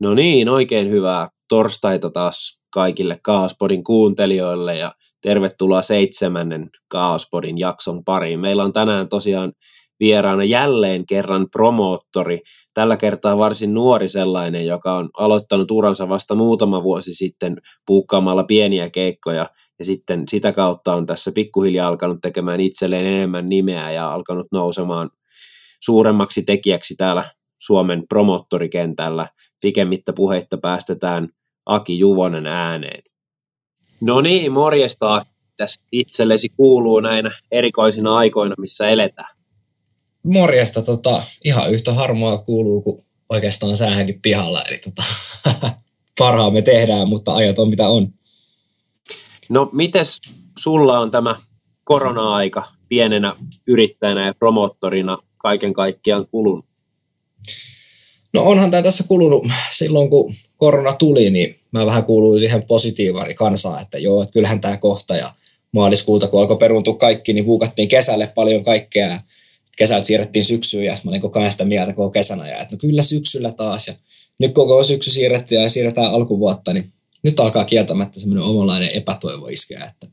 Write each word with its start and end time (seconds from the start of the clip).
No 0.00 0.14
niin, 0.14 0.48
oikein 0.48 0.90
hyvää 0.90 1.28
torstaita 1.48 2.10
taas 2.10 2.60
kaikille 2.72 3.18
Kaaspodin 3.22 3.84
kuuntelijoille 3.84 4.76
ja 4.76 4.92
tervetuloa 5.22 5.82
seitsemännen 5.82 6.70
Kaaspodin 6.88 7.58
jakson 7.58 8.04
pariin. 8.04 8.40
Meillä 8.40 8.64
on 8.64 8.72
tänään 8.72 9.08
tosiaan 9.08 9.52
vieraana 10.00 10.44
jälleen 10.44 11.06
kerran 11.06 11.46
promoottori, 11.52 12.40
tällä 12.74 12.96
kertaa 12.96 13.38
varsin 13.38 13.74
nuori 13.74 14.08
sellainen, 14.08 14.66
joka 14.66 14.94
on 14.94 15.10
aloittanut 15.18 15.70
uransa 15.70 16.08
vasta 16.08 16.34
muutama 16.34 16.82
vuosi 16.82 17.14
sitten 17.14 17.56
puukkaamalla 17.86 18.44
pieniä 18.44 18.90
keikkoja 18.90 19.46
ja 19.78 19.84
sitten 19.84 20.24
sitä 20.28 20.52
kautta 20.52 20.94
on 20.94 21.06
tässä 21.06 21.32
pikkuhiljaa 21.34 21.88
alkanut 21.88 22.18
tekemään 22.22 22.60
itselleen 22.60 23.06
enemmän 23.06 23.46
nimeä 23.46 23.90
ja 23.90 24.12
alkanut 24.12 24.46
nousemaan 24.52 25.10
suuremmaksi 25.80 26.42
tekijäksi 26.42 26.94
täällä 26.96 27.24
Suomen 27.60 28.08
promottorikentällä. 28.08 29.28
Pikemmittä 29.62 30.12
puheitta 30.12 30.58
päästetään 30.58 31.28
Aki 31.66 31.98
Juvonen 31.98 32.46
ääneen. 32.46 33.02
No 34.00 34.20
niin, 34.20 34.52
morjesta 34.52 35.26
tässä 35.56 35.80
itsellesi 35.92 36.48
kuuluu 36.48 37.00
näinä 37.00 37.30
erikoisina 37.50 38.16
aikoina, 38.16 38.54
missä 38.58 38.88
eletään. 38.88 39.36
Morjesta, 40.22 40.82
tota, 40.82 41.22
ihan 41.44 41.70
yhtä 41.70 41.92
harmaa 41.92 42.38
kuuluu 42.38 42.82
kuin 42.82 43.00
oikeastaan 43.28 43.76
säähänkin 43.76 44.22
pihalla, 44.22 44.62
eli 44.68 44.78
tota, 44.78 45.02
parhaamme 46.18 46.62
tehdään, 46.62 47.08
mutta 47.08 47.34
ajat 47.34 47.58
on 47.58 47.70
mitä 47.70 47.88
on. 47.88 48.08
No 49.48 49.70
mites 49.72 50.20
sulla 50.58 50.98
on 50.98 51.10
tämä 51.10 51.36
korona-aika 51.84 52.64
pienenä 52.88 53.36
yrittäjänä 53.66 54.26
ja 54.26 54.34
promottorina 54.34 55.18
kaiken 55.38 55.72
kaikkiaan 55.72 56.26
kulunut? 56.30 56.69
No 58.32 58.42
onhan 58.42 58.70
tämä 58.70 58.82
tässä 58.82 59.04
kulunut 59.08 59.46
silloin, 59.72 60.10
kun 60.10 60.34
korona 60.56 60.92
tuli, 60.92 61.30
niin 61.30 61.58
mä 61.72 61.86
vähän 61.86 62.04
kuuluin 62.04 62.40
siihen 62.40 62.66
positiivari 62.66 63.34
kansaa, 63.34 63.80
että 63.80 63.98
joo, 63.98 64.22
että 64.22 64.32
kyllähän 64.32 64.60
tämä 64.60 64.76
kohta 64.76 65.16
ja 65.16 65.32
maaliskuulta, 65.72 66.28
kun 66.28 66.40
alkoi 66.40 66.56
peruntua 66.56 66.94
kaikki, 66.94 67.32
niin 67.32 67.46
vuukattiin 67.46 67.88
kesälle 67.88 68.26
paljon 68.34 68.64
kaikkea. 68.64 69.20
Kesältä 69.76 70.06
siirrettiin 70.06 70.44
syksyyn 70.44 70.84
ja 70.84 70.96
mä 71.04 71.10
olin 71.10 71.20
koko 71.20 71.50
sitä 71.50 71.64
mieltä 71.64 71.92
koko 71.92 72.10
kesänä 72.10 72.48
ja 72.48 72.58
että 72.58 72.74
no 72.74 72.78
kyllä 72.78 73.02
syksyllä 73.02 73.52
taas 73.52 73.88
ja 73.88 73.94
nyt 74.38 74.52
koko 74.52 74.82
syksy 74.82 75.10
siirretty 75.10 75.54
ja 75.54 75.70
siirretään 75.70 76.12
alkuvuotta, 76.12 76.72
niin 76.72 76.92
nyt 77.22 77.40
alkaa 77.40 77.64
kieltämättä 77.64 78.20
semmoinen 78.20 78.44
omanlainen 78.44 78.90
epätoivo 78.94 79.48
iskeä, 79.48 79.84
että 79.84 80.06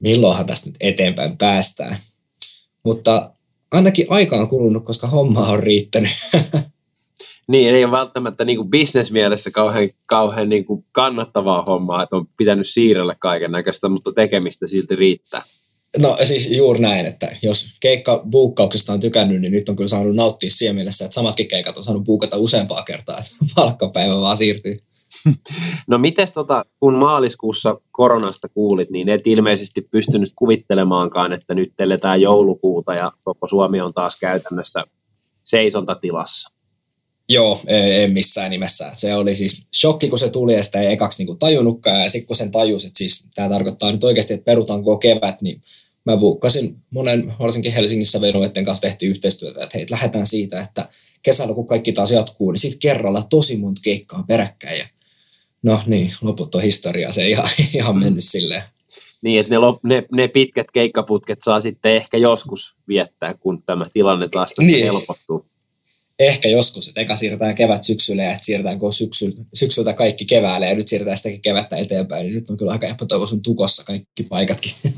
milloinhan 0.00 0.46
tästä 0.46 0.66
nyt 0.66 0.76
eteenpäin 0.80 1.36
päästään. 1.36 1.98
Mutta 2.84 3.30
ainakin 3.70 4.06
aika 4.10 4.36
on 4.36 4.48
kulunut, 4.48 4.84
koska 4.84 5.06
homma 5.06 5.46
on 5.46 5.60
riittänyt. 5.60 6.12
Niin, 7.48 7.74
ei 7.74 7.84
ole 7.84 7.92
välttämättä 7.92 8.44
niin 8.44 8.56
kuin 8.56 8.70
bisnesmielessä 8.70 9.50
kauhean, 9.50 9.88
kauhean 10.06 10.48
niin 10.48 10.64
kuin 10.64 10.84
kannattavaa 10.92 11.62
hommaa, 11.62 12.02
että 12.02 12.16
on 12.16 12.26
pitänyt 12.36 12.68
siirrellä 12.68 13.14
kaiken 13.18 13.52
näköistä, 13.52 13.88
mutta 13.88 14.12
tekemistä 14.12 14.66
silti 14.66 14.96
riittää. 14.96 15.42
No 15.98 16.16
siis 16.24 16.50
juuri 16.50 16.80
näin, 16.80 17.06
että 17.06 17.30
jos 17.42 17.66
keikka 17.80 18.22
buukkauksesta 18.30 18.92
on 18.92 19.00
tykännyt, 19.00 19.40
niin 19.40 19.52
nyt 19.52 19.68
on 19.68 19.76
kyllä 19.76 19.88
saanut 19.88 20.16
nauttia 20.16 20.50
siinä 20.50 20.72
mielessä, 20.72 21.04
että 21.04 21.14
samatkin 21.14 21.48
keikat 21.48 21.76
on 21.76 21.84
saanut 21.84 22.04
buukata 22.04 22.36
useampaa 22.36 22.82
kertaa, 22.82 23.18
että 23.18 23.30
palkkapäivä 23.54 24.20
vaan 24.20 24.36
siirtyy. 24.36 24.78
No 25.88 25.98
mites 25.98 26.32
tota, 26.32 26.64
kun 26.80 26.98
maaliskuussa 26.98 27.80
koronasta 27.90 28.48
kuulit, 28.48 28.90
niin 28.90 29.08
et 29.08 29.26
ilmeisesti 29.26 29.88
pystynyt 29.90 30.32
kuvittelemaankaan, 30.36 31.32
että 31.32 31.54
nyt 31.54 31.72
eletään 31.78 32.20
joulukuuta 32.20 32.94
ja 32.94 33.12
koko 33.24 33.48
Suomi 33.48 33.80
on 33.80 33.94
taas 33.94 34.20
käytännössä 34.20 34.84
seisontatilassa. 35.42 36.50
Joo, 37.28 37.60
ei 37.66 38.08
missään 38.08 38.50
nimessä. 38.50 38.90
Se 38.92 39.14
oli 39.14 39.34
siis 39.34 39.68
shokki, 39.80 40.08
kun 40.08 40.18
se 40.18 40.30
tuli 40.30 40.54
ja 40.54 40.62
sitä 40.62 40.80
ei 40.80 40.92
ekaksi 40.92 41.24
niin 41.24 41.38
tajunnutkaan. 41.38 42.02
Ja 42.02 42.10
sitten 42.10 42.26
kun 42.26 42.36
sen 42.36 42.50
tajus, 42.50 42.84
että 42.84 42.98
siis 42.98 43.28
tämä 43.34 43.48
tarkoittaa 43.48 43.92
nyt 43.92 44.04
oikeasti, 44.04 44.34
että 44.34 44.44
perutaan 44.44 44.84
koko 44.84 44.98
kevät, 44.98 45.42
niin 45.42 45.60
mä 46.06 46.16
buukkasin 46.16 46.76
monen, 46.90 47.34
varsinkin 47.38 47.72
Helsingissä 47.72 48.20
venueiden 48.20 48.64
kanssa 48.64 48.88
tehtiin 48.88 49.10
yhteistyötä, 49.10 49.64
että 49.64 49.78
hei, 49.78 49.86
lähdetään 49.90 50.26
siitä, 50.26 50.60
että 50.60 50.88
kesällä 51.22 51.54
kun 51.54 51.66
kaikki 51.66 51.92
taas 51.92 52.10
jatkuu, 52.10 52.50
niin 52.50 52.60
sitten 52.60 52.78
kerralla 52.78 53.26
tosi 53.30 53.56
monta 53.56 53.80
keikkaa 53.84 54.24
peräkkäin. 54.28 54.78
Ja 54.78 54.86
no 55.62 55.80
niin, 55.86 56.12
loput 56.22 56.54
on 56.54 56.62
historiaa, 56.62 57.12
se 57.12 57.22
ei 57.22 57.30
ihan, 57.30 57.48
ihan 57.74 57.98
mennyt 57.98 58.24
silleen. 58.24 58.62
Niin, 59.22 59.40
että 59.40 59.54
ne, 59.54 59.58
ne, 59.82 60.06
ne 60.12 60.28
pitkät 60.28 60.66
keikkaputket 60.72 61.38
saa 61.42 61.60
sitten 61.60 61.94
ehkä 61.94 62.16
joskus 62.16 62.74
viettää, 62.88 63.34
kun 63.34 63.62
tämä 63.66 63.86
tilanne 63.92 64.28
taas 64.28 64.48
tästä 64.48 64.62
niin. 64.62 64.84
helpottuu 64.84 65.46
ehkä 66.18 66.48
joskus, 66.48 66.88
että 66.88 67.00
eka 67.00 67.16
siirretään 67.16 67.54
kevät 67.54 67.84
syksylle 67.84 68.22
ja 68.22 68.38
siirretään 68.40 68.78
syksyltä, 68.90 69.42
syksyltä 69.54 69.92
kaikki 69.92 70.24
keväälle 70.24 70.66
ja 70.68 70.74
nyt 70.74 70.88
siirretään 70.88 71.16
sitäkin 71.16 71.42
kevättä 71.42 71.76
eteenpäin, 71.76 72.22
niin 72.22 72.34
nyt 72.34 72.50
on 72.50 72.56
kyllä 72.56 72.72
aika 72.72 72.86
epätoivoisun 72.86 73.42
tukossa 73.42 73.84
kaikki 73.84 74.22
paikatkin. 74.22 74.72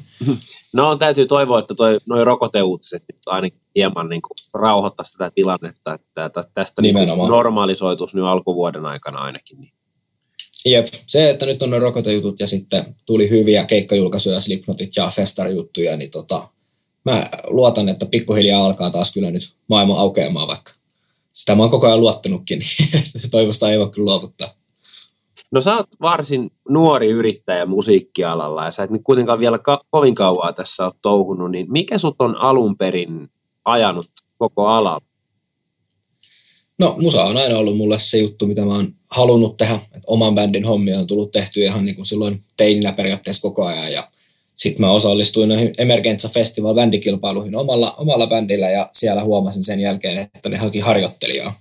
No 0.73 0.97
täytyy 0.97 1.27
toivoa, 1.27 1.59
että 1.59 1.75
toi, 1.75 1.99
noi 2.09 2.25
rokoteuutiset 2.25 3.05
nyt 3.13 3.23
ainakin 3.27 3.61
hieman 3.75 4.09
niin 4.09 4.23
kuin 4.23 4.63
rauhoittaisi 4.63 5.19
tätä 5.19 5.31
tilannetta, 5.35 5.95
että 5.95 6.31
tästä 6.55 6.83
niin 6.83 6.95
normalisoitus 7.29 8.15
nyt 8.15 8.25
alkuvuoden 8.25 8.87
aikana 8.87 9.19
ainakin. 9.19 9.61
Niin. 9.61 9.73
Jep, 10.71 10.87
se, 11.07 11.31
että 11.31 11.47
nyt 11.47 11.63
on 11.63 11.71
ne 11.71 11.79
rokotejutut 11.79 12.41
ja 12.41 12.47
sitten 12.47 12.97
tuli 13.07 13.31
hyviä 13.31 13.65
keikkajulkaisuja, 13.65 14.41
slipnotit 14.41 14.97
ja 14.97 15.11
festarijuttuja, 15.15 15.97
niin 15.97 16.11
tota, 16.11 16.49
mä 17.05 17.29
luotan, 17.47 17.89
että 17.89 18.07
pikkuhiljaa 18.07 18.65
alkaa 18.65 18.91
taas 18.91 19.13
kyllä 19.13 19.31
nyt 19.31 19.43
maailma 19.69 20.01
aukeamaan 20.01 20.49
vaikka 20.49 20.73
sitä 21.39 21.55
mä 21.55 21.63
oon 21.63 21.71
koko 21.71 21.87
ajan 21.87 22.01
luottanutkin, 22.01 22.59
niin 22.59 23.05
se 23.05 23.31
toivosta 23.31 23.71
ei 23.71 23.79
voi 23.79 23.91
kyllä 23.91 24.05
luovuttaa. 24.05 24.49
No 25.51 25.61
sä 25.61 25.77
oot 25.77 25.87
varsin 26.01 26.51
nuori 26.69 27.07
yrittäjä 27.07 27.67
musiikkialalla 27.67 28.65
ja 28.65 28.71
sä 28.71 28.83
et 28.83 28.91
nyt 28.91 29.03
kuitenkaan 29.05 29.39
vielä 29.39 29.59
ka- 29.59 29.85
kovin 29.91 30.15
kauan 30.15 30.55
tässä 30.55 30.85
ole 30.85 30.93
touhunut, 31.03 31.51
niin 31.51 31.73
mikä 31.73 31.99
sut 31.99 32.17
on 32.19 32.41
alun 32.41 32.77
perin 32.77 33.29
ajanut 33.65 34.07
koko 34.39 34.67
alalla? 34.67 35.08
No 36.79 36.97
musa 37.01 37.25
on 37.25 37.37
aina 37.37 37.59
ollut 37.59 37.77
mulle 37.77 37.99
se 37.99 38.19
juttu, 38.19 38.47
mitä 38.47 38.65
mä 38.65 38.75
oon 38.75 38.95
halunnut 39.11 39.57
tehdä. 39.57 39.79
Et 39.95 40.03
oman 40.07 40.35
bändin 40.35 40.65
hommia 40.65 40.99
on 40.99 41.07
tullut 41.07 41.33
tehty 41.33 41.63
ihan 41.63 41.85
niin 41.85 41.95
kuin 41.97 42.07
silloin 42.07 42.45
teininä 42.57 42.93
periaatteessa 42.93 43.43
koko 43.43 43.67
ajan 43.67 43.93
ja 43.93 44.11
sitten 44.57 44.81
mä 44.81 44.91
osallistuin 44.91 45.49
noihin 45.49 45.73
Emergenza 45.79 46.29
Festival 46.29 46.75
bändikilpailuihin 46.75 47.57
omalla, 47.57 47.95
omalla 47.99 48.27
bändillä 48.27 48.71
ja 48.71 48.91
siellä 48.93 49.25
huomasin 49.25 49.65
sen 49.65 49.81
jälkeen, 49.81 50.19
että 50.19 50.49
ne 50.49 50.57
haki 50.57 50.81
harjoittelijaa. 50.81 51.61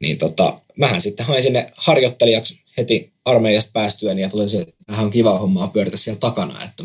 Niin 0.00 0.18
tota, 0.18 0.58
mähän 0.76 1.00
sitten 1.00 1.26
hain 1.26 1.42
sinne 1.42 1.72
harjoittelijaksi 1.76 2.60
heti 2.76 3.12
armeijasta 3.24 3.70
päästyen 3.72 4.18
ja 4.18 4.28
totesin, 4.28 4.60
että 4.60 4.74
vähän 4.88 5.04
on 5.04 5.10
kiva 5.10 5.38
hommaa 5.38 5.68
pyöritä 5.68 5.96
siellä 5.96 6.20
takana, 6.20 6.64
että 6.64 6.84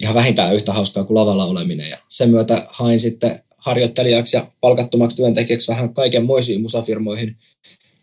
ihan 0.00 0.14
vähintään 0.14 0.54
yhtä 0.54 0.72
hauskaa 0.72 1.04
kuin 1.04 1.14
lavalla 1.14 1.44
oleminen. 1.44 1.90
Ja 1.90 1.98
sen 2.08 2.30
myötä 2.30 2.66
hain 2.68 3.00
sitten 3.00 3.43
harjoittelijaksi 3.64 4.36
ja 4.36 4.46
palkattomaksi 4.60 5.16
työntekijäksi 5.16 5.72
vähän 5.72 5.94
kaikenmoisiin 5.94 6.62
musafirmoihin 6.62 7.36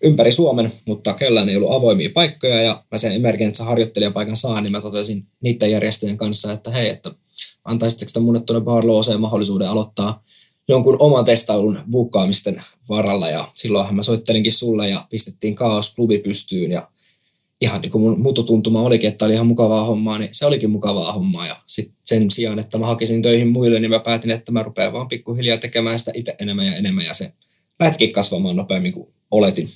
ympäri 0.04 0.32
Suomen, 0.32 0.72
mutta 0.86 1.14
kellään 1.14 1.50
ei 1.50 1.56
ollut 1.56 1.72
avoimia 1.72 2.10
paikkoja. 2.14 2.62
Ja 2.62 2.84
mä 2.92 2.98
sen 2.98 3.12
emergenza 3.12 3.64
harjoittelijapaikan 3.64 4.36
saan, 4.36 4.64
niin 4.64 4.72
mä 4.72 4.82
totesin 4.82 5.26
niiden 5.42 5.72
järjestöjen 5.72 6.18
kanssa, 6.18 6.52
että 6.52 6.72
hei, 6.72 6.90
että 6.90 7.12
antaisitteko 7.66 8.12
te 8.14 8.20
mulle 8.20 8.40
tuonne 8.40 8.66
Barlooseen 8.66 9.22
mahdollisuuden 9.22 9.70
aloittaa 9.70 10.24
jonkun 10.68 10.98
oman 11.00 11.26
testailun 11.26 11.80
buukkaamisten 11.92 12.64
varalla. 12.90 13.30
Ja 13.30 13.48
silloinhan 13.54 13.96
mä 13.96 14.04
soittelinkin 14.04 14.52
sulle 14.52 14.90
ja 14.90 15.06
pistettiin 15.10 15.56
Kaos 15.56 15.96
klubi 15.96 16.18
pystyyn 16.18 16.72
ja 16.72 16.91
ihan 17.62 17.82
niin 17.82 17.92
kuin 17.92 18.02
mun 18.02 18.22
mututuntuma 18.22 18.82
olikin, 18.82 19.08
että 19.08 19.26
oli 19.26 19.34
ihan 19.34 19.48
mukavaa 19.48 19.86
hommaa, 19.86 20.18
niin 20.18 20.30
se 20.32 20.46
olikin 20.46 20.70
mukavaa 20.70 21.12
hommaa 21.12 21.48
ja 21.48 21.56
sitten 21.66 21.98
sen 22.04 22.32
sijaan, 22.32 22.60
että 22.60 22.78
mä 22.78 22.86
hakisin 22.86 23.22
töihin 23.22 23.48
muille, 23.48 23.80
niin 23.80 23.92
mä 23.92 24.00
päätin, 24.00 24.32
että 24.32 24.52
mä 24.52 24.64
rupean 24.64 24.94
vaan 24.94 25.08
pikkuhiljaa 25.08 25.58
tekemään 25.58 26.00
sitä 26.00 26.12
itse 26.16 26.36
enemmän 26.40 26.66
ja 26.66 26.76
enemmän 26.76 27.06
ja 27.06 27.14
se 27.14 27.34
lähtikin 27.80 28.14
kasvamaan 28.14 28.56
nopeammin 28.56 28.92
kuin 28.92 29.14
oletin. 29.32 29.68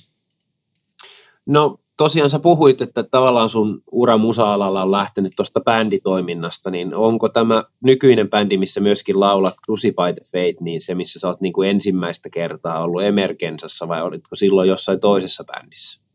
No 1.46 1.78
tosiaan 1.96 2.30
sä 2.30 2.38
puhuit, 2.38 2.80
että 2.80 3.02
tavallaan 3.02 3.48
sun 3.48 3.82
ura 3.92 4.18
musa-alalla 4.18 4.82
on 4.82 4.90
lähtenyt 4.90 5.32
tuosta 5.36 5.60
bänditoiminnasta, 5.60 6.70
niin 6.70 6.94
onko 6.94 7.28
tämä 7.28 7.64
nykyinen 7.84 8.30
bändi, 8.30 8.58
missä 8.58 8.80
myöskin 8.80 9.20
laulat 9.20 9.54
Crucify 9.66 10.12
the 10.14 10.24
Fate, 10.32 10.56
niin 10.64 10.80
se, 10.80 10.94
missä 10.94 11.18
sä 11.18 11.28
oot 11.28 11.40
niin 11.40 11.52
kuin 11.52 11.70
ensimmäistä 11.70 12.30
kertaa 12.30 12.82
ollut 12.82 13.02
Emergensassa 13.02 13.88
vai 13.88 14.02
olitko 14.02 14.36
silloin 14.36 14.68
jossain 14.68 15.00
toisessa 15.00 15.44
bändissä? 15.44 16.05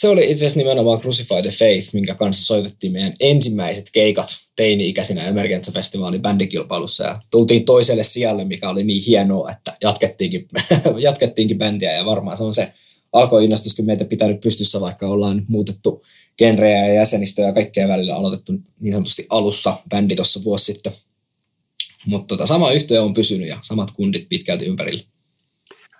Se 0.00 0.08
oli 0.08 0.30
itse 0.30 0.34
asiassa 0.34 0.58
nimenomaan 0.58 1.00
Crucify 1.00 1.42
the 1.42 1.50
Faith, 1.50 1.88
minkä 1.92 2.14
kanssa 2.14 2.44
soitettiin 2.44 2.92
meidän 2.92 3.12
ensimmäiset 3.20 3.90
keikat 3.92 4.28
teini-ikäisinä 4.56 5.22
Emergenza-festivaalin 5.28 6.22
bändikilpailussa 6.22 7.04
ja 7.04 7.18
tultiin 7.30 7.64
toiselle 7.64 8.04
sijalle, 8.04 8.44
mikä 8.44 8.70
oli 8.70 8.84
niin 8.84 9.02
hienoa, 9.02 9.50
että 9.50 9.76
jatkettiinkin, 9.82 10.48
jatkettiinkin 10.98 11.58
bändiä 11.58 11.92
ja 11.92 12.04
varmaan 12.04 12.36
se 12.36 12.44
on 12.44 12.54
se 12.54 12.72
alkoi 13.12 13.44
innostuskin 13.44 13.86
meitä 13.86 14.04
pitänyt 14.04 14.40
pystyssä, 14.40 14.80
vaikka 14.80 15.06
ollaan 15.06 15.44
muutettu 15.48 16.04
genrejä 16.38 16.86
ja 16.86 16.94
jäsenistöjä 16.94 17.48
ja 17.48 17.54
kaikkea 17.54 17.88
välillä 17.88 18.16
aloitettu 18.16 18.52
niin 18.80 18.92
sanotusti 18.92 19.26
alussa 19.30 19.76
bändi 19.88 20.16
tuossa 20.16 20.44
vuosi 20.44 20.64
sitten. 20.64 20.92
Mutta 22.06 22.36
tota, 22.36 22.46
sama 22.46 22.72
yhtiö 22.72 23.02
on 23.02 23.14
pysynyt 23.14 23.48
ja 23.48 23.58
samat 23.62 23.90
kundit 23.90 24.28
pitkälti 24.28 24.64
ympärillä. 24.64 25.02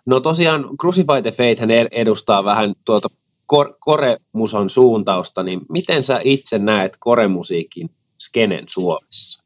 No 0.07 0.21
tosiaan 0.21 0.65
Crucify 0.81 1.23
the 1.23 1.31
Fate 1.31 1.89
edustaa 1.91 2.45
vähän 2.45 2.75
tuota 2.85 3.09
kor- 3.51 3.77
koremuson 3.81 4.71
suuntausta, 4.71 5.43
niin 5.43 5.61
miten 5.69 6.05
sä 6.05 6.21
itse 6.25 6.59
näet 6.59 6.97
koremusiikin 7.01 7.91
skenen 8.21 8.65
Suomessa? 8.69 9.45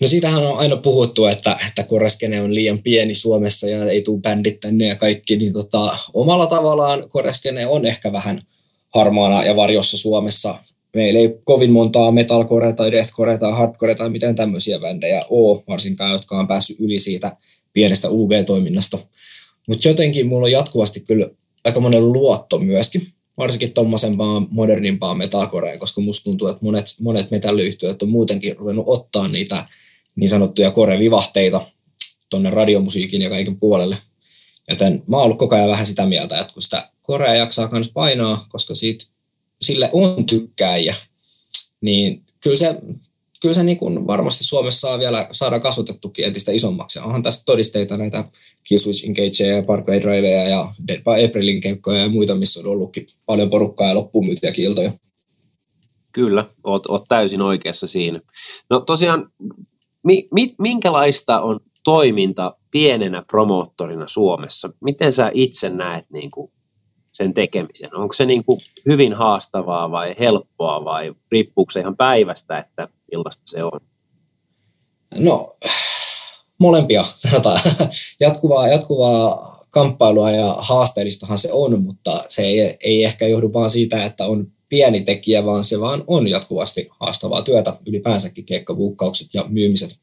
No 0.00 0.08
siitähän 0.08 0.46
on 0.46 0.58
aina 0.58 0.76
puhuttu, 0.76 1.26
että, 1.26 1.56
että 1.68 1.82
koreskene 1.82 2.42
on 2.42 2.54
liian 2.54 2.78
pieni 2.78 3.14
Suomessa 3.14 3.68
ja 3.68 3.84
ei 3.84 4.02
tule 4.02 4.20
bändit 4.20 4.60
tänne 4.60 4.86
ja 4.86 4.96
kaikki, 4.96 5.36
niin 5.36 5.52
tota, 5.52 5.96
omalla 6.14 6.46
tavallaan 6.46 7.08
koreskene 7.08 7.66
on 7.66 7.86
ehkä 7.86 8.12
vähän 8.12 8.42
harmaana 8.94 9.44
ja 9.44 9.56
varjossa 9.56 9.98
Suomessa. 9.98 10.54
Meillä 10.94 11.20
ei 11.20 11.34
kovin 11.44 11.72
montaa 11.72 12.12
metalcore 12.12 12.72
tai 12.72 12.92
deathcore 12.92 13.38
tai 13.38 13.52
hardcore 13.52 13.94
tai 13.94 14.10
mitään 14.10 14.34
tämmöisiä 14.34 14.78
bändejä 14.78 15.22
ole, 15.30 15.62
varsinkaan 15.68 16.12
jotka 16.12 16.38
on 16.38 16.48
päässyt 16.48 16.80
yli 16.80 17.00
siitä 17.00 17.36
pienestä 17.72 18.08
UG-toiminnasta. 18.10 18.98
Mutta 19.68 19.88
jotenkin 19.88 20.26
mulla 20.26 20.46
on 20.46 20.52
jatkuvasti 20.52 21.00
kyllä 21.00 21.28
aika 21.64 21.80
monen 21.80 22.12
luotto 22.12 22.58
myöskin, 22.58 23.12
varsinkin 23.38 23.72
tuommoisempaan 23.72 24.46
modernimpaan 24.50 25.18
metalcoreen, 25.18 25.78
koska 25.78 26.00
musta 26.00 26.24
tuntuu, 26.24 26.48
että 26.48 26.64
monet, 26.64 26.86
monet 27.00 27.30
metalliyhtiöt 27.30 28.02
on 28.02 28.08
muutenkin 28.08 28.56
ruvennut 28.56 28.84
ottaa 28.88 29.28
niitä 29.28 29.66
niin 30.16 30.28
sanottuja 30.28 30.70
korevivahteita 30.70 31.66
tuonne 32.30 32.50
radiomusiikin 32.50 33.22
ja 33.22 33.30
kaiken 33.30 33.56
puolelle. 33.56 33.96
Joten 34.68 35.02
mä 35.08 35.16
oon 35.16 35.24
ollut 35.24 35.38
koko 35.38 35.54
ajan 35.54 35.68
vähän 35.70 35.86
sitä 35.86 36.06
mieltä, 36.06 36.38
että 36.38 36.52
kun 36.52 36.62
sitä 36.62 36.90
korea 37.02 37.34
jaksaa 37.34 37.68
myös 37.72 37.90
painaa, 37.94 38.46
koska 38.48 38.74
siitä, 38.74 39.04
sille 39.62 39.90
on 39.92 40.26
tykkääjä, 40.26 40.94
niin 41.80 42.22
kyllä 42.40 42.56
se, 42.56 42.76
kyllä 43.40 43.54
se 43.54 43.62
niin 43.62 43.78
kuin 43.78 44.06
varmasti 44.06 44.44
Suomessa 44.44 44.80
saa 44.80 44.98
vielä 44.98 45.28
saada 45.32 45.60
kasvatettukin 45.60 46.24
entistä 46.24 46.52
isommaksi. 46.52 46.98
Onhan 46.98 47.22
tästä 47.22 47.42
todisteita 47.46 47.96
näitä 47.96 48.24
Killswitch 48.68 49.06
Engageja 49.06 49.56
ja 49.56 49.62
Parkway 49.62 50.00
Driveja 50.00 50.48
ja 50.48 50.74
Dead 50.88 51.02
by 51.02 51.24
Aprilin 51.24 51.60
keikkoja 51.60 52.00
ja 52.00 52.08
muita, 52.08 52.34
missä 52.34 52.60
on 52.60 52.66
ollutkin 52.66 53.06
paljon 53.26 53.50
porukkaa 53.50 53.88
ja 53.88 53.94
loppuun 53.94 54.26
myytyjä 54.26 54.52
kiltoja. 54.52 54.92
Kyllä, 56.12 56.48
oot, 56.64 56.86
oot 56.86 57.04
täysin 57.08 57.42
oikeassa 57.42 57.86
siinä. 57.86 58.20
No 58.70 58.80
tosiaan 58.80 59.32
mi, 60.02 60.28
mi, 60.32 60.54
minkälaista 60.58 61.40
on 61.40 61.60
toiminta 61.84 62.56
pienenä 62.70 63.22
promoottorina 63.22 64.08
Suomessa? 64.08 64.70
Miten 64.80 65.12
sä 65.12 65.30
itse 65.34 65.68
näet 65.68 66.06
niin 66.12 66.30
kuin 66.30 66.52
sen 67.12 67.34
tekemisen? 67.34 67.96
Onko 67.96 68.12
se 68.14 68.26
niin 68.26 68.44
kuin 68.44 68.60
hyvin 68.86 69.12
haastavaa 69.12 69.90
vai 69.90 70.14
helppoa 70.18 70.84
vai 70.84 71.14
riippuuko 71.32 71.70
se 71.70 71.80
ihan 71.80 71.96
päivästä, 71.96 72.58
että 72.58 72.88
millaista 73.10 73.42
se 73.46 73.64
on? 73.64 73.80
No, 75.18 75.52
molempia 76.62 77.04
sanotaan. 77.16 77.60
Jatkuvaa, 78.20 78.68
jatkuvaa 78.68 79.52
kamppailua 79.70 80.30
ja 80.30 80.56
haasteellistahan 80.58 81.38
se 81.38 81.52
on, 81.52 81.82
mutta 81.82 82.24
se 82.28 82.42
ei, 82.42 82.76
ei 82.84 83.04
ehkä 83.04 83.26
johdu 83.26 83.52
vaan 83.52 83.70
siitä, 83.70 84.04
että 84.04 84.26
on 84.26 84.46
pieni 84.68 85.00
tekijä, 85.00 85.44
vaan 85.44 85.64
se 85.64 85.80
vaan 85.80 86.04
on 86.06 86.28
jatkuvasti 86.28 86.88
haastavaa 87.00 87.42
työtä, 87.42 87.76
ylipäänsäkin 87.86 88.44
keikkabuukkaukset 88.44 89.28
ja 89.34 89.44
myymiset. 89.48 89.96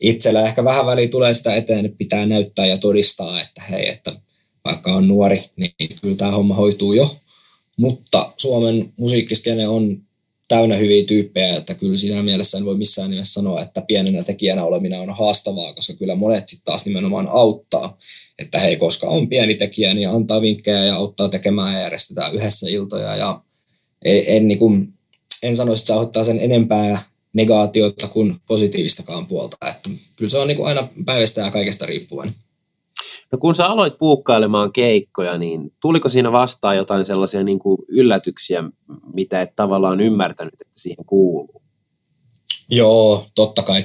Itsellä 0.00 0.46
ehkä 0.46 0.64
vähän 0.64 0.86
väliin 0.86 1.10
tulee 1.10 1.34
sitä 1.34 1.54
eteen, 1.54 1.84
että 1.84 1.98
pitää 1.98 2.26
näyttää 2.26 2.66
ja 2.66 2.78
todistaa, 2.78 3.40
että 3.40 3.62
hei, 3.70 3.88
että 3.88 4.12
vaikka 4.64 4.94
on 4.94 5.08
nuori, 5.08 5.42
niin 5.56 5.74
kyllä 6.02 6.16
tämä 6.16 6.30
homma 6.30 6.54
hoituu 6.54 6.92
jo. 6.92 7.16
Mutta 7.76 8.32
Suomen 8.36 8.92
musiikkiskene 8.98 9.68
on 9.68 10.02
täynnä 10.48 10.76
hyviä 10.76 11.04
tyyppejä, 11.04 11.56
että 11.56 11.74
kyllä 11.74 11.98
siinä 11.98 12.22
mielessä 12.22 12.58
en 12.58 12.64
voi 12.64 12.76
missään 12.76 13.10
nimessä 13.10 13.32
sanoa, 13.32 13.62
että 13.62 13.80
pienenä 13.80 14.22
tekijänä 14.22 14.64
oleminen 14.64 15.00
on 15.00 15.16
haastavaa, 15.16 15.72
koska 15.72 15.92
kyllä 15.92 16.14
monet 16.14 16.48
sitten 16.48 16.64
taas 16.64 16.86
nimenomaan 16.86 17.28
auttaa, 17.28 17.98
että 18.38 18.58
hei, 18.58 18.76
koska 18.76 19.06
on 19.06 19.28
pieni 19.28 19.54
tekijä, 19.54 19.94
niin 19.94 20.08
antaa 20.08 20.40
vinkkejä 20.40 20.84
ja 20.84 20.96
auttaa 20.96 21.28
tekemään 21.28 21.74
ja 21.74 21.80
järjestetään 21.80 22.34
yhdessä 22.34 22.68
iltoja 22.68 23.16
ja 23.16 23.40
en, 24.04 24.22
en, 24.26 24.48
niin 24.48 24.58
kuin, 24.58 24.94
en 25.42 25.56
sanoisi, 25.56 25.82
että 25.82 25.94
se 25.94 26.00
ottaa 26.00 26.24
sen 26.24 26.40
enempää 26.40 27.02
negaatiota 27.32 28.08
kuin 28.08 28.36
positiivistakaan 28.46 29.26
puolta. 29.26 29.56
Että 29.68 29.90
kyllä 30.16 30.30
se 30.30 30.38
on 30.38 30.48
niin 30.48 30.56
kuin 30.56 30.68
aina 30.68 30.88
päivästä 31.04 31.40
ja 31.40 31.50
kaikesta 31.50 31.86
riippuvainen. 31.86 32.34
No 33.34 33.38
kun 33.38 33.54
sä 33.54 33.66
aloit 33.66 33.98
puukkailemaan 33.98 34.72
keikkoja, 34.72 35.38
niin 35.38 35.72
tuliko 35.80 36.08
siinä 36.08 36.32
vastaan 36.32 36.76
jotain 36.76 37.04
sellaisia 37.04 37.44
niin 37.44 37.58
kuin 37.58 37.78
yllätyksiä, 37.88 38.64
mitä 39.14 39.42
et 39.42 39.56
tavallaan 39.56 40.00
ymmärtänyt, 40.00 40.54
että 40.60 40.80
siihen 40.80 41.04
kuuluu? 41.04 41.62
Joo, 42.68 43.26
totta 43.34 43.62
kai 43.62 43.84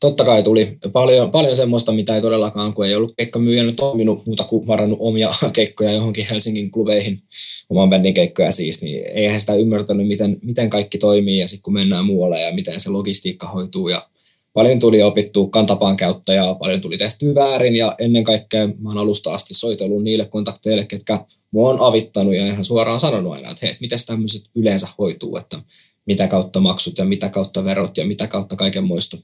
totta 0.00 0.24
kai 0.24 0.42
tuli 0.42 0.78
paljon, 0.92 1.30
paljon 1.30 1.56
semmoista, 1.56 1.92
mitä 1.92 2.14
ei 2.14 2.20
todellakaan, 2.20 2.74
kun 2.74 2.86
ei 2.86 2.94
ollut 2.94 3.14
keikkamyyjänä 3.16 3.72
toiminut 3.72 4.26
muuta 4.26 4.44
kuin 4.44 4.66
varannut 4.66 4.98
omia 5.02 5.34
keikkoja 5.52 5.92
johonkin 5.92 6.26
Helsingin 6.30 6.70
klubeihin, 6.70 7.22
oman 7.70 7.90
bändin 7.90 8.14
keikkoja 8.14 8.52
siis, 8.52 8.82
niin 8.82 9.04
eihän 9.14 9.40
sitä 9.40 9.54
ymmärtänyt, 9.54 10.08
miten, 10.08 10.38
miten 10.42 10.70
kaikki 10.70 10.98
toimii 10.98 11.38
ja 11.38 11.48
sitten 11.48 11.62
kun 11.62 11.74
mennään 11.74 12.04
muualle 12.04 12.40
ja 12.40 12.54
miten 12.54 12.80
se 12.80 12.90
logistiikka 12.90 13.46
hoituu 13.46 13.88
ja 13.88 14.09
paljon 14.52 14.78
tuli 14.78 15.02
opittua 15.02 15.48
kantapaan 15.48 15.96
käyttä 15.96 16.34
ja 16.34 16.54
paljon 16.54 16.80
tuli 16.80 16.98
tehtyä 16.98 17.34
väärin 17.34 17.76
ja 17.76 17.94
ennen 17.98 18.24
kaikkea 18.24 18.66
mä 18.66 18.88
oon 18.88 18.98
alusta 18.98 19.34
asti 19.34 19.54
soitellut 19.54 20.02
niille 20.02 20.24
kontakteille, 20.24 20.84
ketkä 20.84 21.24
mua 21.52 21.70
on 21.70 21.80
avittanut 21.80 22.34
ja 22.34 22.46
ihan 22.46 22.64
suoraan 22.64 23.00
sanonut 23.00 23.32
aina, 23.32 23.50
että 23.50 23.66
hei, 23.66 23.76
miten 23.80 23.98
tämmöiset 24.06 24.42
yleensä 24.56 24.88
hoituu, 24.98 25.36
että 25.36 25.58
mitä 26.06 26.28
kautta 26.28 26.60
maksut 26.60 26.98
ja 26.98 27.04
mitä 27.04 27.28
kautta 27.28 27.64
verot 27.64 27.96
ja 27.96 28.06
mitä 28.06 28.26
kautta 28.26 28.56
kaiken 28.56 28.84
muista 28.84 29.16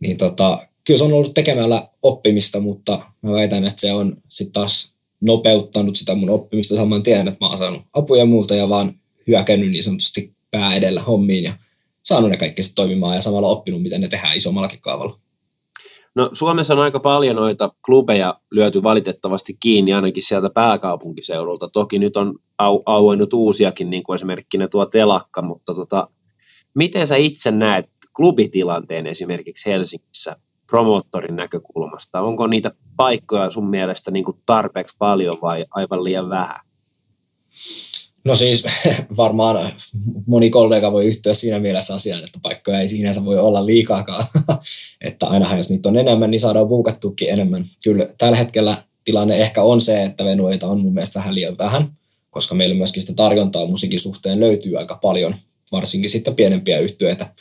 niin 0.00 0.16
tota, 0.16 0.58
kyllä 0.84 0.98
se 0.98 1.04
on 1.04 1.12
ollut 1.12 1.34
tekemällä 1.34 1.88
oppimista, 2.02 2.60
mutta 2.60 3.00
mä 3.22 3.32
väitän, 3.32 3.66
että 3.66 3.80
se 3.80 3.92
on 3.92 4.16
sitten 4.28 4.52
taas 4.52 4.94
nopeuttanut 5.20 5.96
sitä 5.96 6.14
mun 6.14 6.30
oppimista. 6.30 6.76
Saman 6.76 7.02
tien, 7.02 7.28
että 7.28 7.44
mä 7.44 7.48
oon 7.48 7.58
saanut 7.58 7.82
apuja 7.92 8.24
muulta 8.24 8.54
ja 8.54 8.68
vaan 8.68 9.00
hyökännyt 9.26 9.70
niin 9.70 9.84
sanotusti 9.84 10.34
pää 10.50 10.74
edellä 10.74 11.02
hommiin 11.02 11.44
ja 11.44 11.52
saanut 12.10 12.30
ne 12.30 12.36
kaikki 12.36 12.62
toimimaan 12.74 13.14
ja 13.14 13.20
samalla 13.20 13.48
oppinut, 13.48 13.82
miten 13.82 14.00
ne 14.00 14.08
tehdään 14.08 14.36
isommallakin 14.36 14.80
kaavalla. 14.80 15.18
No 16.14 16.30
Suomessa 16.32 16.74
on 16.74 16.80
aika 16.80 17.00
paljon 17.00 17.36
noita 17.36 17.72
klubeja 17.84 18.40
lyöty 18.50 18.82
valitettavasti 18.82 19.56
kiinni 19.60 19.92
ainakin 19.92 20.22
sieltä 20.22 20.50
pääkaupunkiseudulta. 20.50 21.68
Toki 21.68 21.98
nyt 21.98 22.16
on 22.16 22.38
au- 22.62 22.82
auennut 22.86 23.34
uusiakin, 23.34 23.90
niin 23.90 24.02
kuin 24.02 24.14
esimerkkinä 24.14 24.68
tuo 24.68 24.86
telakka, 24.86 25.42
mutta 25.42 25.74
tota, 25.74 26.08
miten 26.74 27.06
sä 27.06 27.16
itse 27.16 27.50
näet 27.50 27.86
klubitilanteen 28.16 29.06
esimerkiksi 29.06 29.70
Helsingissä 29.70 30.36
promoottorin 30.66 31.36
näkökulmasta? 31.36 32.20
Onko 32.20 32.46
niitä 32.46 32.70
paikkoja 32.96 33.50
sun 33.50 33.70
mielestä 33.70 34.10
niin 34.10 34.24
kuin 34.24 34.36
tarpeeksi 34.46 34.96
paljon 34.98 35.38
vai 35.42 35.66
aivan 35.70 36.04
liian 36.04 36.30
vähän? 36.30 36.69
No 38.24 38.36
siis 38.36 38.64
varmaan 39.16 39.72
moni 40.26 40.50
kollega 40.50 40.92
voi 40.92 41.06
yhtyä 41.06 41.34
siinä 41.34 41.58
mielessä 41.58 41.94
asiaan, 41.94 42.24
että 42.24 42.38
paikkoja 42.42 42.80
ei 42.80 42.88
sinänsä 42.88 43.24
voi 43.24 43.38
olla 43.38 43.66
liikaakaan. 43.66 44.24
että 45.06 45.26
ainahan 45.26 45.58
jos 45.58 45.70
niitä 45.70 45.88
on 45.88 45.98
enemmän, 45.98 46.30
niin 46.30 46.40
saadaan 46.40 46.68
buukattukin 46.68 47.30
enemmän. 47.30 47.66
Kyllä 47.84 48.06
tällä 48.18 48.36
hetkellä 48.36 48.76
tilanne 49.04 49.36
ehkä 49.36 49.62
on 49.62 49.80
se, 49.80 50.02
että 50.02 50.24
venueita 50.24 50.68
on 50.68 50.80
mun 50.80 50.94
mielestä 50.94 51.18
vähän 51.18 51.34
liian 51.34 51.58
vähän, 51.58 51.96
koska 52.30 52.54
meillä 52.54 52.74
myöskin 52.74 53.02
sitä 53.02 53.14
tarjontaa 53.14 53.66
musiikin 53.66 54.00
suhteen 54.00 54.40
löytyy 54.40 54.76
aika 54.78 54.98
paljon, 55.02 55.34
varsinkin 55.72 56.10
sitten 56.10 56.34
pienempiä 56.34 56.78
yhtyeitä. 56.78 57.34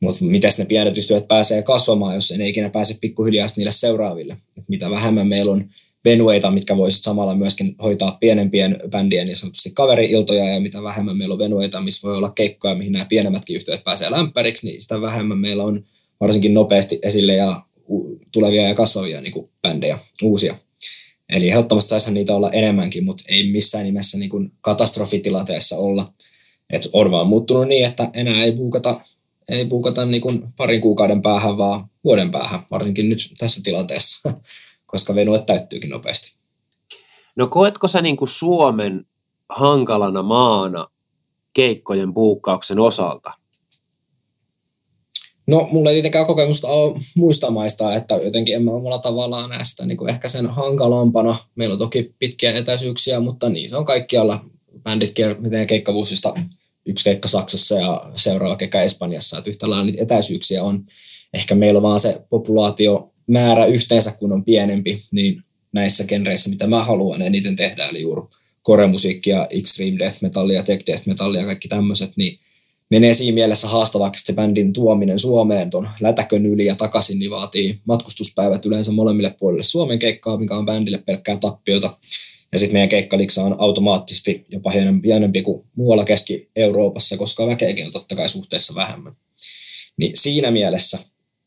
Mutta 0.00 0.24
miten 0.24 0.52
ne 0.58 0.64
pienet 0.64 0.96
yhtiöt 0.96 1.28
pääsee 1.28 1.62
kasvamaan, 1.62 2.14
jos 2.14 2.32
ne 2.36 2.48
ikinä 2.48 2.70
pääse 2.70 2.96
pikkuhiljaa 3.00 3.48
niille 3.56 3.72
seuraaville. 3.72 4.36
Et 4.58 4.64
mitä 4.68 4.90
vähemmän 4.90 5.26
meillä 5.26 5.52
on 5.52 5.70
venueita, 6.04 6.50
mitkä 6.50 6.76
voisivat 6.76 7.04
samalla 7.04 7.34
myöskin 7.34 7.74
hoitaa 7.82 8.16
pienempien 8.20 8.80
bändien 8.90 9.26
niin 9.26 9.36
sanotusti 9.36 9.70
kaveri-iltoja, 9.74 10.54
ja 10.54 10.60
mitä 10.60 10.82
vähemmän 10.82 11.18
meillä 11.18 11.32
on 11.32 11.38
venueita, 11.38 11.80
missä 11.80 12.08
voi 12.08 12.16
olla 12.16 12.30
keikkoja, 12.30 12.74
mihin 12.74 12.92
nämä 12.92 13.04
pienemmätkin 13.04 13.56
yhtiöt 13.56 13.84
pääsee 13.84 14.10
lämpäriksi, 14.10 14.66
niin 14.66 14.82
sitä 14.82 15.00
vähemmän 15.00 15.38
meillä 15.38 15.64
on 15.64 15.84
varsinkin 16.20 16.54
nopeasti 16.54 16.98
esille 17.02 17.34
ja 17.34 17.62
tulevia 18.32 18.68
ja 18.68 18.74
kasvavia 18.74 19.20
niin 19.20 19.32
kuin 19.32 19.50
bändejä, 19.62 19.98
uusia. 20.22 20.56
Eli 21.28 21.48
ehdottomasti 21.48 21.88
saisihan 21.88 22.14
niitä 22.14 22.34
olla 22.34 22.50
enemmänkin, 22.50 23.04
mutta 23.04 23.24
ei 23.28 23.50
missään 23.50 23.84
nimessä 23.84 24.18
niin 24.18 24.30
kuin 24.30 24.52
katastrofitilanteessa 24.60 25.76
olla. 25.76 26.12
Et 26.70 26.88
on 26.92 27.10
vaan 27.10 27.26
muuttunut 27.26 27.68
niin, 27.68 27.86
että 27.86 28.10
enää 28.14 28.44
ei 28.44 28.52
buukata 28.52 29.00
ei 29.50 29.66
puukata 29.66 30.04
niin 30.04 30.20
kuin 30.20 30.42
parin 30.56 30.80
kuukauden 30.80 31.22
päähän, 31.22 31.58
vaan 31.58 31.84
vuoden 32.04 32.30
päähän, 32.30 32.60
varsinkin 32.70 33.08
nyt 33.08 33.32
tässä 33.38 33.60
tilanteessa, 33.64 34.20
koska 34.90 35.14
venuet 35.14 35.46
täyttyykin 35.46 35.90
nopeasti. 35.90 36.38
No 37.36 37.46
koetko 37.46 37.88
sä 37.88 38.00
niin 38.00 38.16
kuin 38.16 38.28
Suomen 38.28 39.06
hankalana 39.48 40.22
maana 40.22 40.86
keikkojen 41.52 42.14
puukkauksen 42.14 42.78
osalta? 42.78 43.32
No, 45.46 45.68
mulla 45.72 45.90
ei 45.90 45.94
tietenkään 45.94 46.26
kokemusta 46.26 46.68
ole 46.68 47.00
muista 47.16 47.50
maista, 47.50 47.94
että 47.94 48.14
jotenkin 48.14 48.54
en 48.54 48.64
mä 48.64 48.70
omalla 48.70 48.98
tavallaan 48.98 49.50
näe 49.50 49.64
sitä 49.64 49.86
niin 49.86 49.98
kuin 49.98 50.10
ehkä 50.10 50.28
sen 50.28 50.46
hankalampana. 50.46 51.36
Meillä 51.54 51.72
on 51.72 51.78
toki 51.78 52.14
pitkiä 52.18 52.52
etäisyyksiä, 52.52 53.20
mutta 53.20 53.48
niin 53.48 53.70
se 53.70 53.76
on 53.76 53.84
kaikkialla. 53.84 54.44
Bändit 54.82 55.14
miten 55.38 55.66
keikkavuusista 55.66 56.34
yksi 56.86 57.04
keikka 57.04 57.28
Saksassa 57.28 57.74
ja 57.74 58.10
seuraava 58.14 58.56
keikka 58.56 58.80
Espanjassa, 58.80 59.38
että 59.38 59.50
yhtä 59.50 59.70
lailla 59.70 59.84
niitä 59.84 60.02
etäisyyksiä 60.02 60.62
on. 60.62 60.84
Ehkä 61.34 61.54
meillä 61.54 61.78
on 61.78 61.82
vaan 61.82 62.00
se 62.00 62.20
populaatiomäärä 63.30 63.66
yhteensä, 63.66 64.12
kun 64.12 64.32
on 64.32 64.44
pienempi, 64.44 65.02
niin 65.12 65.42
näissä 65.72 66.04
genreissä, 66.04 66.50
mitä 66.50 66.66
mä 66.66 66.84
haluan 66.84 67.22
eniten 67.22 67.56
tehdä, 67.56 67.88
eli 67.88 68.00
juuri 68.00 68.22
koremusiikkia, 68.62 69.46
extreme 69.50 69.98
death 69.98 70.22
metallia, 70.22 70.62
tech 70.62 70.86
death 70.86 71.06
metallia 71.06 71.40
ja 71.40 71.46
kaikki 71.46 71.68
tämmöiset, 71.68 72.12
niin 72.16 72.38
menee 72.90 73.14
siinä 73.14 73.34
mielessä 73.34 73.68
haastavaksi 73.68 74.24
se 74.24 74.32
bändin 74.32 74.72
tuominen 74.72 75.18
Suomeen 75.18 75.70
tuon 75.70 75.88
lätäkön 76.00 76.46
yli 76.46 76.66
ja 76.66 76.74
takaisin, 76.74 77.18
niin 77.18 77.30
vaatii 77.30 77.80
matkustuspäivät 77.84 78.66
yleensä 78.66 78.92
molemmille 78.92 79.34
puolille 79.38 79.62
Suomen 79.62 79.98
keikkaa, 79.98 80.36
mikä 80.36 80.56
on 80.56 80.66
bändille 80.66 80.98
pelkkää 80.98 81.36
tappiota. 81.36 81.98
Ja 82.52 82.58
sitten 82.58 82.74
meidän 82.74 82.88
keikkaliksa 82.88 83.44
on 83.44 83.56
automaattisesti 83.58 84.44
jopa 84.48 84.70
hienempi 85.04 85.42
kuin 85.42 85.64
muualla 85.76 86.04
Keski-Euroopassa, 86.04 87.16
koska 87.16 87.46
väkeäkin 87.46 87.86
on 87.86 87.92
totta 87.92 88.16
kai 88.16 88.28
suhteessa 88.28 88.74
vähemmän. 88.74 89.16
Niin 89.96 90.12
siinä 90.14 90.50
mielessä 90.50 90.98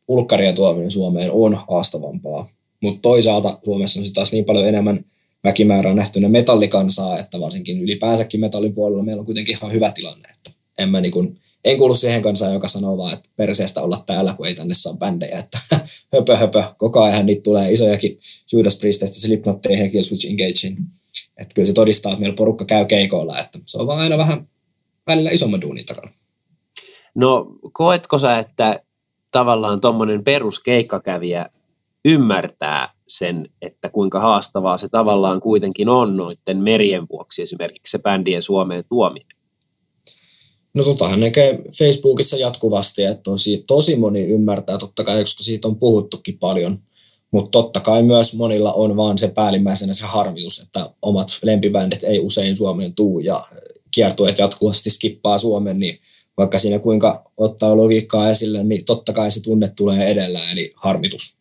ulkkarien 0.07 0.55
tuominen 0.55 0.91
Suomeen 0.91 1.31
on 1.31 1.59
haastavampaa. 1.67 2.49
Mutta 2.81 3.01
toisaalta 3.01 3.57
Suomessa 3.65 3.99
on 3.99 4.05
taas 4.13 4.31
niin 4.31 4.45
paljon 4.45 4.67
enemmän 4.67 5.05
väkimäärää 5.43 5.93
nähtynä 5.93 6.29
metallikansaa, 6.29 7.19
että 7.19 7.39
varsinkin 7.39 7.81
ylipäänsäkin 7.81 8.39
metallin 8.39 8.73
puolella 8.73 9.03
meillä 9.03 9.19
on 9.19 9.25
kuitenkin 9.25 9.55
ihan 9.55 9.71
hyvä 9.71 9.91
tilanne. 9.91 10.29
Että 10.29 10.51
en, 10.77 10.89
mä 10.89 11.01
niin 11.01 11.11
kuin, 11.11 11.35
en 11.63 11.77
kuulu 11.77 11.95
siihen 11.95 12.21
kansaan, 12.21 12.53
joka 12.53 12.67
sanoo 12.67 12.97
vaan, 12.97 13.13
että 13.13 13.29
perseestä 13.35 13.81
olla 13.81 14.03
täällä, 14.05 14.33
kun 14.33 14.47
ei 14.47 14.55
tänne 14.55 14.73
saa 14.73 14.93
bändejä. 14.93 15.39
Että 15.39 15.59
höpö 16.13 16.37
höpö, 16.37 16.63
koko 16.77 17.03
ajan 17.03 17.25
niitä 17.25 17.43
tulee 17.43 17.71
isojakin 17.71 18.19
Judas 18.51 18.77
Priestistä, 18.77 19.19
Slipknotteihin 19.19 19.85
ja 19.85 19.91
Killswitch 19.91 20.29
Engagein. 20.29 20.77
Että 21.37 21.53
kyllä 21.53 21.65
se 21.65 21.73
todistaa, 21.73 22.11
että 22.11 22.19
meillä 22.19 22.35
porukka 22.35 22.65
käy 22.65 22.85
keikoilla, 22.85 23.39
että 23.39 23.59
se 23.65 23.77
on 23.77 23.87
vaan 23.87 23.99
aina 23.99 24.17
vähän 24.17 24.47
välillä 25.07 25.29
isomman 25.31 25.61
duunin 25.61 25.85
takana. 25.85 26.11
No 27.15 27.47
koetko 27.73 28.19
sä, 28.19 28.39
että 28.39 28.79
tavallaan 29.33 29.81
tuommoinen 29.81 30.23
peruskeikkakävijä 30.23 31.45
ymmärtää 32.05 32.93
sen, 33.07 33.49
että 33.61 33.89
kuinka 33.89 34.19
haastavaa 34.19 34.77
se 34.77 34.89
tavallaan 34.89 35.41
kuitenkin 35.41 35.89
on 35.89 36.17
noiden 36.17 36.57
merien 36.57 37.07
vuoksi 37.11 37.41
esimerkiksi 37.41 37.91
se 37.91 37.99
bändien 37.99 38.41
Suomeen 38.41 38.83
tuominen? 38.89 39.27
No 40.73 40.83
totahan 40.83 41.19
näkee 41.19 41.63
Facebookissa 41.77 42.37
jatkuvasti, 42.37 43.03
että 43.03 43.23
tosi, 43.23 43.63
tosi 43.67 43.95
moni 43.95 44.21
ymmärtää, 44.21 44.77
totta 44.77 45.03
kai, 45.03 45.21
koska 45.21 45.43
siitä 45.43 45.67
on 45.67 45.75
puhuttukin 45.75 46.37
paljon, 46.39 46.79
mutta 47.31 47.51
totta 47.51 47.79
kai 47.79 48.03
myös 48.03 48.33
monilla 48.33 48.73
on 48.73 48.97
vaan 48.97 49.17
se 49.17 49.27
päällimmäisenä 49.27 49.93
se 49.93 50.05
harmius, 50.05 50.59
että 50.59 50.89
omat 51.01 51.27
lempibändit 51.43 52.03
ei 52.03 52.19
usein 52.19 52.57
Suomeen 52.57 52.95
tuu 52.95 53.19
ja 53.19 53.47
kiertueet 53.91 54.39
jatkuvasti 54.39 54.89
skippaa 54.89 55.37
Suomen, 55.37 55.77
niin 55.77 55.99
vaikka 56.37 56.59
siinä 56.59 56.79
kuinka 56.79 57.31
ottaa 57.37 57.77
logiikkaa 57.77 58.29
esille, 58.29 58.63
niin 58.63 58.85
totta 58.85 59.13
kai 59.13 59.31
se 59.31 59.43
tunne 59.43 59.71
tulee 59.75 60.07
edellä, 60.07 60.39
eli 60.51 60.71
harmitus. 60.75 61.37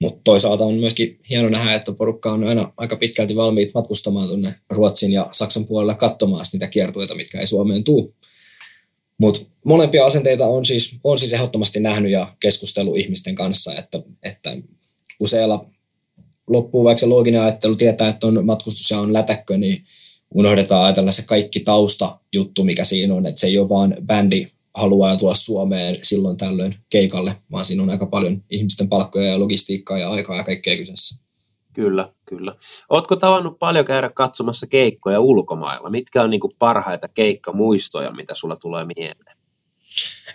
Mutta 0.00 0.20
toisaalta 0.24 0.64
on 0.64 0.74
myöskin 0.74 1.20
hieno 1.30 1.48
nähdä, 1.48 1.74
että 1.74 1.92
porukka 1.92 2.32
on 2.32 2.44
aina 2.44 2.72
aika 2.76 2.96
pitkälti 2.96 3.36
valmiit 3.36 3.74
matkustamaan 3.74 4.28
tuonne 4.28 4.54
Ruotsin 4.70 5.12
ja 5.12 5.28
Saksan 5.32 5.64
puolelle 5.64 5.94
katsomaan 5.94 6.44
niitä 6.52 6.66
kiertueita, 6.66 7.14
mitkä 7.14 7.40
ei 7.40 7.46
Suomeen 7.46 7.84
tuu. 7.84 8.14
Mutta 9.18 9.40
molempia 9.64 10.06
asenteita 10.06 10.46
on 10.46 10.64
siis, 10.64 10.96
on 11.04 11.18
siis 11.18 11.32
ehdottomasti 11.32 11.80
nähnyt 11.80 12.12
ja 12.12 12.36
keskustelu 12.40 12.94
ihmisten 12.94 13.34
kanssa, 13.34 13.74
että, 13.74 14.02
että 14.22 14.56
useilla 15.20 15.66
loppuu 16.46 16.84
vaikka 16.84 17.00
se 17.00 17.06
looginen 17.06 17.40
ajattelu 17.40 17.76
tietää, 17.76 18.08
että 18.08 18.26
on 18.26 18.46
matkustus 18.46 18.90
ja 18.90 18.98
on 18.98 19.12
lätäkkö, 19.12 19.58
niin 19.58 19.84
unohdetaan 20.34 20.84
ajatella 20.84 21.12
se 21.12 21.22
kaikki 21.22 21.60
tausta 21.60 22.18
juttu, 22.32 22.64
mikä 22.64 22.84
siinä 22.84 23.14
on, 23.14 23.26
että 23.26 23.40
se 23.40 23.46
ei 23.46 23.58
ole 23.58 23.68
vaan 23.68 23.96
bändi 24.06 24.46
haluaa 24.74 25.16
tulla 25.16 25.34
Suomeen 25.34 25.98
silloin 26.02 26.36
tällöin 26.36 26.74
keikalle, 26.90 27.36
vaan 27.52 27.64
siinä 27.64 27.82
on 27.82 27.90
aika 27.90 28.06
paljon 28.06 28.42
ihmisten 28.50 28.88
palkkoja 28.88 29.30
ja 29.30 29.38
logistiikkaa 29.38 29.98
ja 29.98 30.10
aikaa 30.10 30.36
ja 30.36 30.44
kaikkea 30.44 30.76
kyseessä. 30.76 31.24
Kyllä, 31.72 32.12
kyllä. 32.24 32.54
Oletko 32.88 33.16
tavannut 33.16 33.58
paljon 33.58 33.84
käydä 33.84 34.10
katsomassa 34.10 34.66
keikkoja 34.66 35.20
ulkomailla? 35.20 35.90
Mitkä 35.90 36.22
on 36.22 36.30
niin 36.30 36.40
kuin 36.40 36.52
parhaita 36.58 37.08
keikkamuistoja, 37.08 38.10
mitä 38.10 38.34
sulla 38.34 38.56
tulee 38.56 38.84
mieleen? 38.96 39.36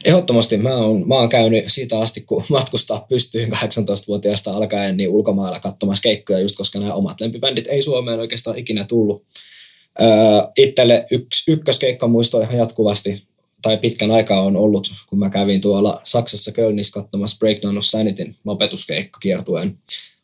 Ehdottomasti 0.05 0.57
mä 0.57 0.75
oon, 0.75 1.07
mä 1.07 1.15
oon 1.15 1.29
käynyt 1.29 1.63
siitä 1.67 1.99
asti, 1.99 2.21
kun 2.21 2.43
matkustaa 2.49 3.05
pystyyn 3.09 3.53
18-vuotiaasta 3.53 4.51
alkaen, 4.51 4.97
niin 4.97 5.09
ulkomailla 5.09 5.59
katsomassa 5.59 6.01
keikkoja, 6.01 6.39
just 6.39 6.57
koska 6.57 6.79
nämä 6.79 6.93
omat 6.93 7.21
lempibändit 7.21 7.67
ei 7.67 7.81
Suomeen 7.81 8.19
oikeastaan 8.19 8.57
ikinä 8.57 8.83
tullut. 8.83 9.23
Itselle 10.57 11.05
yksi, 11.11 11.51
ykköskeikkamuisto 11.51 12.41
ihan 12.41 12.57
jatkuvasti, 12.57 13.23
tai 13.61 13.77
pitkän 13.77 14.11
aikaa 14.11 14.41
on 14.41 14.55
ollut, 14.55 14.93
kun 15.09 15.19
mä 15.19 15.29
kävin 15.29 15.61
tuolla 15.61 16.01
Saksassa 16.03 16.51
Kölnissä 16.51 17.01
katsomassa 17.01 17.37
Breakdown 17.39 17.77
of 17.77 17.85
Sanityn 17.85 18.35
lopetuskeikka 18.45 19.19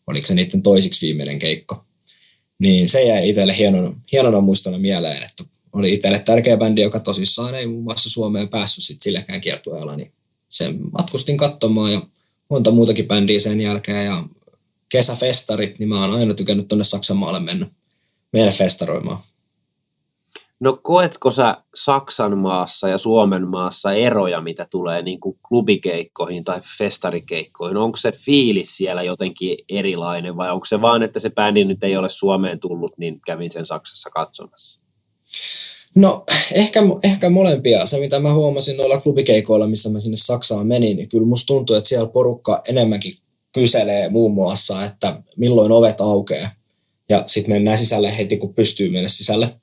oliko 0.08 0.28
se 0.28 0.34
niiden 0.36 0.62
toisiksi 0.62 1.06
viimeinen 1.06 1.40
keikko. 1.40 1.86
Niin 2.60 2.90
se 2.90 3.04
jäi 3.04 3.30
itselle 3.30 3.58
hienon, 3.58 4.02
hienona 4.12 4.42
muistona 4.42 4.78
mieleen, 4.78 5.24
että 5.24 5.44
oli 5.74 5.94
itselle 5.94 6.20
tärkeä 6.20 6.58
bändi, 6.58 6.82
joka 6.82 7.00
tosissaan 7.00 7.56
ei 7.56 7.68
muun 7.68 7.84
muassa 7.84 8.10
Suomeen 8.10 8.50
päässyt 8.50 8.84
sit 8.84 9.02
silläkään 9.02 9.42
kiertueella, 9.42 9.96
niin 9.96 10.12
sen 10.50 10.80
matkustin 10.92 11.38
katsomaan 11.38 11.94
ja 11.94 12.02
monta 12.50 12.72
muutakin 12.72 13.08
bändiä 13.08 13.40
sen 13.40 13.62
jälkeen 13.62 14.06
ja 14.06 14.24
kesäfestarit, 14.90 15.80
niin 15.80 15.90
mä 15.90 16.06
oon 16.06 16.14
aina 16.14 16.34
tykännyt 16.34 16.68
tuonne 16.68 16.84
Saksan 16.84 17.18
maalle 17.18 17.40
mennä, 17.40 17.68
mennä 18.34 18.52
festaroimaan. 18.52 19.20
No 20.66 20.80
koetko 20.82 21.32
sä 21.32 21.58
Saksan 21.76 22.38
maassa 22.38 22.90
ja 22.90 22.98
Suomen 22.98 23.48
maassa 23.48 23.94
eroja, 23.94 24.42
mitä 24.42 24.68
tulee 24.72 25.02
niin 25.02 25.20
kuin 25.20 25.38
klubikeikkoihin 25.48 26.44
tai 26.44 26.60
festarikeikkoihin? 26.78 27.78
Onko 27.78 27.98
se 27.98 28.12
fiilis 28.12 28.78
siellä 28.78 29.04
jotenkin 29.04 29.58
erilainen 29.70 30.38
vai 30.38 30.52
onko 30.52 30.66
se 30.66 30.82
vaan, 30.82 31.04
että 31.04 31.20
se 31.20 31.30
bändi 31.30 31.66
nyt 31.66 31.84
ei 31.84 31.98
ole 31.98 32.10
Suomeen 32.10 32.60
tullut, 32.60 32.98
niin 32.98 33.22
kävin 33.26 33.52
sen 33.52 33.66
Saksassa 33.66 34.10
katsomassa? 34.10 34.82
No 35.96 36.24
ehkä, 36.54 36.80
ehkä 37.04 37.30
molempia. 37.30 37.86
Se 37.86 38.00
mitä 38.00 38.20
mä 38.20 38.34
huomasin 38.34 38.78
noilla 38.78 39.02
klubikeikoilla, 39.02 39.68
missä 39.68 39.90
mä 39.90 40.00
sinne 40.00 40.18
Saksaan 40.18 40.68
menin, 40.68 40.98
niin 40.98 41.10
kyllä 41.10 41.28
musta 41.28 41.48
tuntuu, 41.48 41.76
että 41.76 41.90
siellä 41.90 42.10
porukka 42.10 42.62
enemmänkin 42.68 43.14
kyselee 43.52 44.10
muun 44.10 44.34
muassa, 44.34 44.86
että 44.86 45.22
milloin 45.38 45.72
ovet 45.72 46.02
aukeaa. 46.02 46.50
Ja 47.10 47.24
sitten 47.28 47.56
mennään 47.56 47.78
sisälle 47.78 48.18
heti, 48.18 48.38
kun 48.38 48.54
pystyy 48.54 48.90
mennä 48.90 49.10
sisälle 49.10 49.60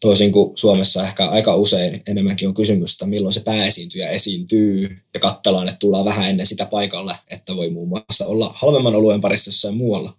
toisin 0.00 0.32
kuin 0.32 0.58
Suomessa 0.58 1.06
ehkä 1.06 1.26
aika 1.28 1.56
usein 1.56 2.02
enemmänkin 2.06 2.48
on 2.48 2.54
kysymystä, 2.54 3.06
milloin 3.06 3.34
se 3.34 3.40
pääesiintyjä 3.40 4.08
esiintyy 4.08 4.98
ja 5.14 5.20
katsellaan, 5.20 5.68
että 5.68 5.78
tullaan 5.78 6.04
vähän 6.04 6.30
ennen 6.30 6.46
sitä 6.46 6.66
paikalle, 6.66 7.14
että 7.28 7.56
voi 7.56 7.70
muun 7.70 7.88
muassa 7.88 8.26
olla 8.26 8.54
halvemman 8.54 8.96
oluen 8.96 9.20
parissa 9.20 9.48
jossain 9.48 9.76
muualla. 9.76 10.14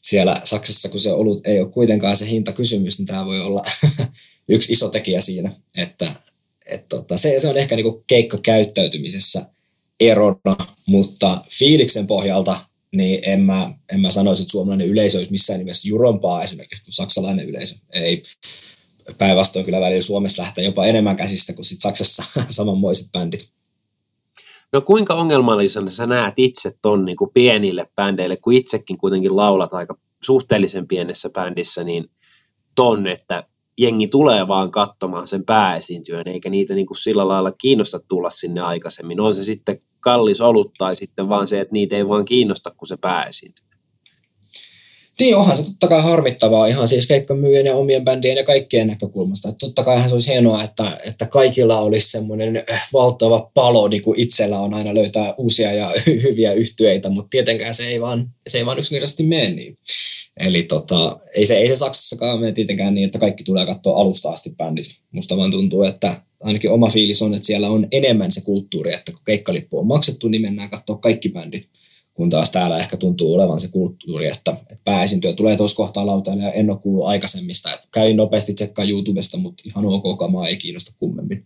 Siellä 0.00 0.40
Saksassa, 0.44 0.88
kun 0.88 1.00
se 1.00 1.12
olut 1.12 1.46
ei 1.46 1.60
ole 1.60 1.68
kuitenkaan 1.68 2.16
se 2.16 2.28
hintakysymys, 2.28 2.98
niin 2.98 3.06
tämä 3.06 3.26
voi 3.26 3.40
olla 3.40 3.62
yksi 4.48 4.72
iso 4.72 4.88
tekijä 4.88 5.20
siinä, 5.20 5.52
että, 5.78 6.14
että 6.66 6.96
tota, 6.96 7.18
se, 7.18 7.34
se 7.38 7.48
on 7.48 7.58
ehkä 7.58 7.76
niinku 7.76 8.04
keikkakäyttäytymisessä 8.06 9.46
erona, 10.00 10.56
mutta 10.86 11.38
fiiliksen 11.58 12.06
pohjalta 12.06 12.60
niin 12.96 13.20
en 13.22 13.40
mä, 13.40 13.74
en 13.92 14.00
mä 14.00 14.10
sanoisi, 14.10 14.42
että 14.42 14.50
suomalainen 14.52 14.88
yleisö 14.88 15.18
olisi 15.18 15.30
missään 15.30 15.58
nimessä 15.58 15.88
jurompaa 15.88 16.42
esimerkiksi 16.42 16.84
kuin 16.84 16.94
saksalainen 16.94 17.48
yleisö. 17.48 17.76
Ei, 17.92 18.22
päinvastoin 19.18 19.64
kyllä 19.64 19.80
välillä 19.80 20.00
Suomessa 20.00 20.42
lähtee 20.42 20.64
jopa 20.64 20.86
enemmän 20.86 21.16
käsistä 21.16 21.52
kuin 21.52 21.64
sit 21.64 21.80
Saksassa 21.80 22.24
samanmoiset 22.48 23.12
bändit. 23.12 23.52
No 24.72 24.80
kuinka 24.80 25.14
ongelmallisena 25.14 25.90
sä 25.90 26.06
näet 26.06 26.34
itse 26.36 26.70
ton 26.82 27.04
niin 27.04 27.16
kuin 27.16 27.30
pienille 27.34 27.86
bändeille, 27.94 28.36
kun 28.36 28.52
itsekin 28.52 28.98
kuitenkin 28.98 29.36
laulat 29.36 29.74
aika 29.74 29.98
suhteellisen 30.22 30.88
pienessä 30.88 31.30
bändissä, 31.30 31.84
niin 31.84 32.10
ton, 32.74 33.06
että 33.06 33.44
jengi 33.78 34.08
tulee 34.08 34.48
vaan 34.48 34.70
katsomaan 34.70 35.28
sen 35.28 35.44
pääesiintyön, 35.44 36.28
eikä 36.28 36.50
niitä 36.50 36.74
niin 36.74 36.86
kuin 36.86 36.96
sillä 36.96 37.28
lailla 37.28 37.52
kiinnosta 37.52 37.98
tulla 38.08 38.30
sinne 38.30 38.60
aikaisemmin. 38.60 39.20
On 39.20 39.34
se 39.34 39.44
sitten 39.44 39.78
kallis 40.00 40.40
olut 40.40 40.72
tai 40.78 40.96
sitten 40.96 41.28
vaan 41.28 41.48
se, 41.48 41.60
että 41.60 41.72
niitä 41.72 41.96
ei 41.96 42.08
vaan 42.08 42.24
kiinnosta, 42.24 42.70
kun 42.76 42.88
se 42.88 42.96
pääesiintyy. 42.96 43.71
Niin 45.22 45.36
onhan 45.36 45.56
se 45.56 45.64
totta 45.64 45.88
kai 45.88 46.02
harmittavaa 46.02 46.66
ihan 46.66 46.88
siis 46.88 47.06
keikkamyyjien 47.06 47.66
ja 47.66 47.74
omien 47.74 48.04
bändien 48.04 48.36
ja 48.36 48.44
kaikkien 48.44 48.86
näkökulmasta. 48.86 49.48
Että 49.48 49.58
totta 49.58 49.84
kai 49.84 50.08
se 50.08 50.14
olisi 50.14 50.30
hienoa, 50.30 50.64
että, 50.64 50.98
että 51.04 51.26
kaikilla 51.26 51.80
olisi 51.80 52.10
semmoinen 52.10 52.64
valtava 52.92 53.50
palo, 53.54 53.88
niin 53.88 54.02
kuin 54.02 54.20
itsellä 54.20 54.60
on 54.60 54.74
aina 54.74 54.94
löytää 54.94 55.34
uusia 55.38 55.72
ja 55.72 55.92
hyviä 56.22 56.52
yhtyeitä, 56.52 57.10
mutta 57.10 57.28
tietenkään 57.30 57.74
se 57.74 57.86
ei 57.86 58.00
vaan, 58.00 58.30
se 58.48 58.58
ei 58.58 58.66
vaan 58.66 58.78
yksinkertaisesti 58.78 59.22
mene 59.22 59.50
niin. 59.50 59.78
Eli 60.36 60.62
tota, 60.62 61.20
ei, 61.36 61.46
se, 61.46 61.56
ei 61.56 61.68
se 61.68 61.74
Saksassakaan 61.74 62.40
mene 62.40 62.52
tietenkään 62.52 62.94
niin, 62.94 63.04
että 63.04 63.18
kaikki 63.18 63.44
tulee 63.44 63.66
katsoa 63.66 64.00
alusta 64.00 64.30
asti 64.30 64.54
bändit. 64.56 64.86
Musta 65.12 65.36
vaan 65.36 65.50
tuntuu, 65.50 65.82
että 65.82 66.16
ainakin 66.40 66.70
oma 66.70 66.88
fiilis 66.88 67.22
on, 67.22 67.34
että 67.34 67.46
siellä 67.46 67.68
on 67.70 67.86
enemmän 67.92 68.32
se 68.32 68.40
kulttuuri, 68.40 68.94
että 68.94 69.12
kun 69.12 69.20
keikkalippu 69.24 69.78
on 69.78 69.86
maksettu, 69.86 70.28
niin 70.28 70.42
mennään 70.42 70.70
katsoa 70.70 70.96
kaikki 70.96 71.28
bändit 71.28 71.68
kun 72.14 72.30
taas 72.30 72.50
täällä 72.50 72.78
ehkä 72.78 72.96
tuntuu 72.96 73.34
olevan 73.34 73.60
se 73.60 73.68
kulttuuri, 73.68 74.26
että, 74.26 74.56
että 74.70 75.08
tulee 75.36 75.56
tuossa 75.56 75.76
kohtaa 75.76 76.06
lautaille 76.06 76.42
ja 76.42 76.52
en 76.52 76.70
ole 76.70 76.78
kuullut 76.78 77.06
aikaisemmista, 77.06 77.74
että 77.74 77.88
käyn 77.92 78.16
nopeasti 78.16 78.54
tsekkaa 78.54 78.84
YouTubesta, 78.84 79.36
mutta 79.36 79.62
ihan 79.66 79.86
ok 79.86 80.18
kamaa 80.18 80.48
ei 80.48 80.56
kiinnosta 80.56 80.92
kummemmin. 80.98 81.44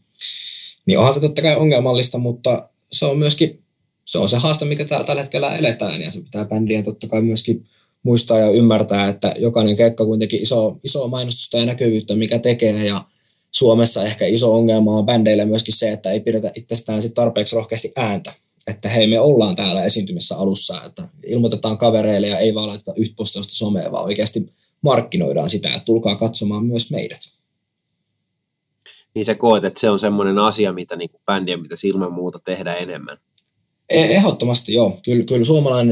Niin 0.86 0.98
onhan 0.98 1.14
se 1.14 1.20
totta 1.20 1.42
kai 1.42 1.56
ongelmallista, 1.56 2.18
mutta 2.18 2.68
se 2.92 3.06
on 3.06 3.18
myöskin 3.18 3.66
se 4.06 4.18
on 4.18 4.28
se 4.28 4.36
haaste, 4.36 4.64
mikä 4.64 4.84
täällä 4.84 5.06
tällä 5.06 5.22
hetkellä 5.22 5.56
eletään, 5.56 6.02
ja 6.02 6.10
se 6.10 6.20
pitää 6.20 6.44
bändien 6.44 6.84
totta 6.84 7.08
kai 7.08 7.22
myöskin 7.22 7.64
muistaa 8.02 8.38
ja 8.38 8.50
ymmärtää, 8.50 9.08
että 9.08 9.34
jokainen 9.38 9.76
keikka 9.76 10.04
kuitenkin 10.04 10.42
iso, 10.42 10.78
iso 10.84 11.08
mainostusta 11.08 11.58
ja 11.58 11.66
näkyvyyttä, 11.66 12.14
mikä 12.14 12.38
tekee 12.38 12.86
ja 12.86 13.04
Suomessa 13.50 14.04
ehkä 14.04 14.26
iso 14.26 14.54
ongelma 14.54 14.98
on 14.98 15.06
bändeille 15.06 15.44
myöskin 15.44 15.74
se, 15.74 15.92
että 15.92 16.10
ei 16.10 16.20
pidetä 16.20 16.52
itsestään 16.54 17.02
sit 17.02 17.14
tarpeeksi 17.14 17.56
rohkeasti 17.56 17.92
ääntä. 17.96 18.32
Että 18.66 18.88
hei, 18.88 19.06
me 19.06 19.20
ollaan 19.20 19.56
täällä 19.56 19.84
esiintymässä 19.84 20.36
alussa, 20.36 20.84
että 20.84 21.08
ilmoitetaan 21.26 21.78
kavereille 21.78 22.26
ja 22.28 22.38
ei 22.38 22.54
vaan 22.54 22.68
laiteta 22.68 22.92
yhtä 22.96 23.14
postausta 23.16 23.54
someen, 23.54 23.92
vaan 23.92 24.04
oikeasti 24.04 24.52
markkinoidaan 24.82 25.48
sitä, 25.48 25.68
että 25.68 25.84
tulkaa 25.84 26.16
katsomaan 26.16 26.66
myös 26.66 26.90
meidät. 26.90 27.20
Niin 29.14 29.24
sä 29.24 29.34
koet, 29.34 29.64
että 29.64 29.80
se 29.80 29.90
on 29.90 29.98
semmoinen 29.98 30.38
asia, 30.38 30.72
mitä 30.72 30.96
niin 30.96 31.10
bändien 31.26 31.62
pitäisi 31.62 31.88
ilman 31.88 32.12
muuta 32.12 32.38
tehdä 32.38 32.74
enemmän? 32.74 33.18
E, 33.88 34.02
ehdottomasti 34.02 34.72
joo. 34.72 35.00
Kyllä, 35.04 35.24
kyllä 35.24 35.44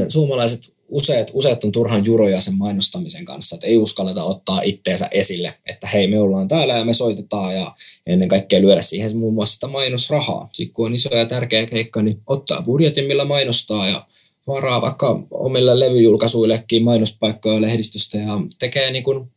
suomalaiset 0.09 0.74
useat, 0.89 1.31
useat 1.33 1.63
on 1.63 1.71
turhan 1.71 2.05
juroja 2.05 2.41
sen 2.41 2.57
mainostamisen 2.57 3.25
kanssa, 3.25 3.55
että 3.55 3.67
ei 3.67 3.77
uskalleta 3.77 4.23
ottaa 4.23 4.61
itteensä 4.61 5.07
esille, 5.11 5.53
että 5.65 5.87
hei 5.87 6.07
me 6.07 6.19
ollaan 6.19 6.47
täällä 6.47 6.77
ja 6.77 6.85
me 6.85 6.93
soitetaan 6.93 7.55
ja 7.55 7.75
ennen 8.07 8.29
kaikkea 8.29 8.61
lyödä 8.61 8.81
siihen 8.81 9.17
muun 9.17 9.33
muassa 9.33 9.53
sitä 9.53 9.67
mainosrahaa. 9.67 10.49
Sitten 10.53 10.73
kun 10.73 10.85
on 10.85 10.93
iso 10.93 11.15
ja 11.15 11.25
tärkeä 11.25 11.65
keikka, 11.65 12.01
niin 12.01 12.21
ottaa 12.27 12.61
budjetin, 12.61 13.05
millä 13.05 13.25
mainostaa 13.25 13.87
ja 13.87 14.07
varaa 14.47 14.81
vaikka 14.81 15.23
omille 15.31 15.79
levyjulkaisuillekin 15.79 16.83
mainospaikkoja 16.83 17.61
lehdistöstä 17.61 18.17
ja 18.17 18.39
tekee 18.59 18.91
niin 18.91 19.03
kuin 19.03 19.31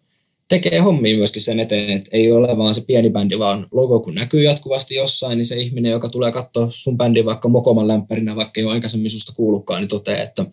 tekee 0.48 0.78
hommia 0.78 1.16
myöskin 1.16 1.42
sen 1.42 1.60
eteen, 1.60 1.90
että 1.90 2.10
ei 2.12 2.32
ole 2.32 2.56
vaan 2.56 2.74
se 2.74 2.84
pieni 2.86 3.10
bändi, 3.10 3.38
vaan 3.38 3.66
logo 3.72 4.00
kun 4.00 4.14
näkyy 4.14 4.42
jatkuvasti 4.42 4.94
jossain, 4.94 5.38
niin 5.38 5.46
se 5.46 5.56
ihminen, 5.56 5.92
joka 5.92 6.08
tulee 6.08 6.32
katsoa 6.32 6.66
sun 6.70 6.96
bändin 6.96 7.24
vaikka 7.24 7.48
Mokoman 7.48 7.88
lämpärinä, 7.88 8.36
vaikka 8.36 8.60
ei 8.60 8.64
ole 8.64 8.72
aikaisemmin 8.72 9.10
susta 9.10 9.32
kuullutkaan, 9.36 9.80
niin 9.80 9.88
toteaa, 9.88 10.22
että 10.22 10.46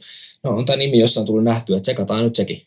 no 0.43 0.49
on 0.49 0.65
tämä 0.65 0.77
nimi 0.77 0.99
jossain 0.99 1.25
tullut 1.25 1.43
nähtyä, 1.43 1.77
että 1.77 1.81
tsekataan 1.81 2.23
nyt 2.23 2.35
sekin. 2.35 2.61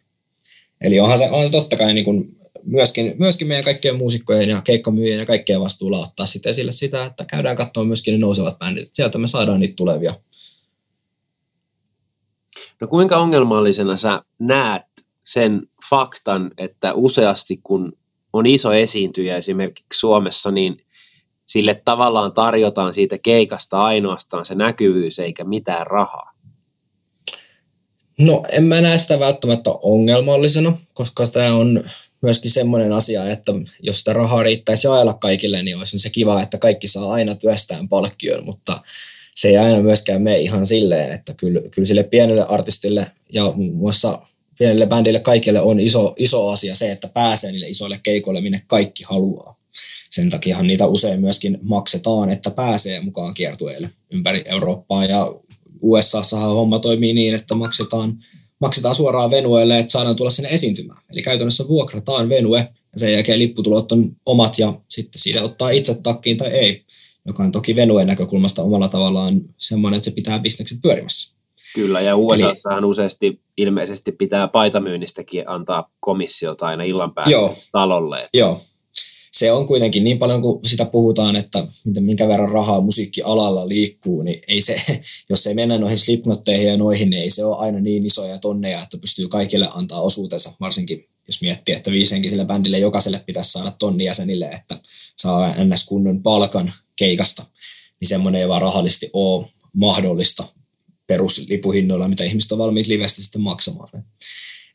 Eli 0.81 1.01
onhan 1.01 1.19
se, 1.19 1.25
onhan 1.25 1.47
se 1.47 1.53
totta 1.53 1.77
kai 1.77 1.95
niin 1.95 2.05
kuin 2.05 2.37
myöskin, 2.65 3.15
myöskin 3.19 3.49
meidän 3.49 3.65
kaikkien 3.65 3.97
muusikkojen 3.97 4.49
ja 4.49 4.63
keikkamyyjien 4.63 5.19
ja 5.19 5.27
kaikkien 5.27 5.61
vastuulla 5.61 5.99
ottaa 5.99 6.27
sitten 6.27 6.51
esille 6.51 6.73
sitä, 6.73 7.05
että 7.05 7.25
käydään 7.25 7.57
katsoa 7.57 7.85
myöskin 7.85 8.13
ne 8.13 8.19
nousevat 8.19 8.59
bändit. 8.59 8.91
Sieltä 8.93 9.19
me 9.19 9.27
saadaan 9.27 9.61
niitä 9.61 9.75
tulevia. 9.77 10.15
No 12.81 12.87
kuinka 12.87 13.17
ongelmallisena 13.17 13.97
sä 13.97 14.23
näet 14.39 14.83
sen 15.25 15.63
faktan, 15.91 16.51
että 16.59 16.95
useasti 16.95 17.61
kun 17.63 17.93
on 18.33 18.47
iso 18.47 18.73
esiintyjä 18.73 19.37
esimerkiksi 19.37 19.99
Suomessa, 19.99 20.51
niin 20.51 20.85
sille 21.47 21.83
tavallaan 21.85 22.33
tarjotaan 22.33 22.95
siitä 22.95 23.19
keikasta 23.19 23.85
ainoastaan 23.85 24.45
se 24.45 24.55
näkyvyys 24.55 25.19
eikä 25.19 25.45
mitään 25.45 25.87
rahaa? 25.87 26.33
No 28.19 28.43
en 28.51 28.65
mä 28.65 28.81
näe 28.81 28.99
sitä 28.99 29.21
välttämättä 29.21 29.71
ongelmallisena, 29.83 30.79
koska 30.95 31.27
tämä 31.27 31.55
on 31.55 31.85
myöskin 32.21 32.51
semmoinen 32.51 32.93
asia, 32.93 33.31
että 33.31 33.53
jos 33.83 33.99
sitä 33.99 34.13
rahaa 34.13 34.43
riittäisi 34.43 34.87
jaella 34.87 35.15
kaikille, 35.15 35.63
niin 35.63 35.79
olisi 35.79 35.99
se 35.99 36.11
kiva, 36.11 36.43
että 36.43 36.59
kaikki 36.59 36.89
saa 36.89 37.13
aina 37.13 37.35
työstään 37.35 37.89
palkkion, 37.89 38.45
mutta 38.45 38.83
se 39.35 39.49
ei 39.49 39.57
aina 39.57 39.83
myöskään 39.83 40.23
mene 40.23 40.39
ihan 40.39 40.67
silleen, 40.67 41.13
että 41.13 41.35
kyllä, 41.35 41.61
kyllä 41.71 41.87
sille 41.87 42.03
pienelle 42.03 42.47
artistille 42.47 43.11
ja 43.33 43.53
muun 43.57 43.77
muassa 43.77 44.19
pienelle 44.59 44.87
bändille 44.87 45.21
kaikille 45.21 45.61
on 45.61 45.81
iso, 45.81 46.15
iso 46.17 46.49
asia 46.49 46.75
se, 46.75 46.93
että 46.93 47.09
pääsee 47.09 47.53
niille 47.53 47.69
isoille 47.69 48.01
keikoille, 48.03 48.41
minne 48.41 48.63
kaikki 48.67 49.05
haluaa. 49.05 49.59
Sen 50.11 50.31
takiahan 50.31 50.67
niitä 50.67 50.87
usein 50.87 51.21
myöskin 51.21 51.59
maksetaan, 51.63 52.31
että 52.31 52.51
pääsee 52.51 53.01
mukaan 53.01 53.35
kiertueille 53.35 53.91
ympäri 54.11 54.43
Eurooppaa. 54.47 55.05
Ja 55.05 55.35
USAssahan 55.83 56.51
homma 56.51 56.79
toimii 56.79 57.13
niin, 57.13 57.35
että 57.35 57.55
maksetaan, 57.55 58.19
maksetaan 58.61 58.95
suoraan 58.95 59.31
venueelle, 59.31 59.79
että 59.79 59.93
saadaan 59.93 60.17
tulla 60.17 60.31
sinne 60.31 60.49
esiintymään. 60.49 61.03
Eli 61.13 61.23
käytännössä 61.23 61.69
vuokrataan 61.69 62.29
venue 62.29 62.69
ja 62.93 63.01
sen 63.01 63.13
jälkeen 63.13 63.39
lipputulot 63.39 63.93
on 63.93 64.17
omat 64.27 64.59
ja 64.59 64.81
sitten 64.89 65.23
siitä 65.23 65.43
ottaa 65.43 65.71
itse 65.71 65.95
takkiin 65.95 66.37
tai 66.37 66.49
ei, 66.49 66.85
joka 67.27 67.43
on 67.43 67.53
toki 67.53 67.77
venuen 67.77 68.07
näkökulmasta 68.07 68.63
omalla 68.63 68.89
tavallaan 68.89 69.41
semmoinen, 69.59 69.97
että 69.97 70.11
se 70.11 70.15
pitää 70.15 70.39
bisnekset 70.39 70.79
pyörimässä. 70.83 71.38
Kyllä, 71.75 72.01
ja 72.01 72.17
USAssahan 72.17 72.85
Eli, 72.85 72.91
useasti 72.91 73.41
ilmeisesti 73.57 74.13
pitää 74.13 74.49
paitamyynnistäkin 74.49 75.49
antaa 75.49 75.91
komissiota 76.01 76.67
aina 76.67 76.85
illan 76.85 77.15
päälle 77.15 77.57
talolle. 77.73 78.29
Joo, 78.35 78.61
se 79.39 79.53
on 79.53 79.67
kuitenkin 79.67 80.05
niin 80.05 80.19
paljon 80.19 80.43
kuin 80.43 80.69
sitä 80.69 80.85
puhutaan, 80.85 81.37
että 81.37 81.67
minkä 82.01 82.29
verran 82.29 82.51
rahaa 82.51 82.81
musiikkialalla 82.81 83.69
liikkuu, 83.69 84.23
niin 84.23 84.41
ei 84.49 84.63
se, 84.63 84.83
jos 85.31 85.47
ei 85.47 85.55
mennä 85.55 85.79
noihin 85.79 85.99
slipnotteihin 85.99 86.67
ja 86.67 86.77
noihin, 86.77 87.11
niin 87.11 87.23
ei 87.23 87.31
se 87.31 87.45
ole 87.45 87.57
aina 87.59 87.81
niin 87.81 88.07
isoja 88.07 88.39
tonneja, 88.39 88.83
että 88.83 88.99
pystyy 88.99 89.29
kaikille 89.29 89.69
antaa 89.75 90.01
osuutensa, 90.01 90.53
varsinkin 90.61 91.09
jos 91.27 91.43
miettii, 91.43 91.75
että 91.75 91.91
viiseenkin 91.91 92.31
sille 92.31 92.45
bändille 92.45 92.79
jokaiselle 92.79 93.23
pitäisi 93.27 93.53
saada 93.53 93.73
tonni 93.79 94.05
jäsenille, 94.05 94.45
että 94.45 94.81
saa 95.19 95.55
ns. 95.65 95.87
kunnon 95.87 96.23
palkan 96.23 96.73
keikasta, 96.97 97.45
niin 98.01 98.09
semmoinen 98.09 98.41
ei 98.41 98.49
vaan 98.49 98.63
rahallisesti 98.63 99.11
ole 99.13 99.47
mahdollista 99.73 100.45
peruslipuhinnoilla, 101.09 102.09
mitä 102.09 102.25
ihmiset 102.25 102.53
on 102.53 102.59
valmiit 102.59 102.87
livestä 102.87 103.23
sitten 103.23 103.41
maksamaan. 103.41 103.89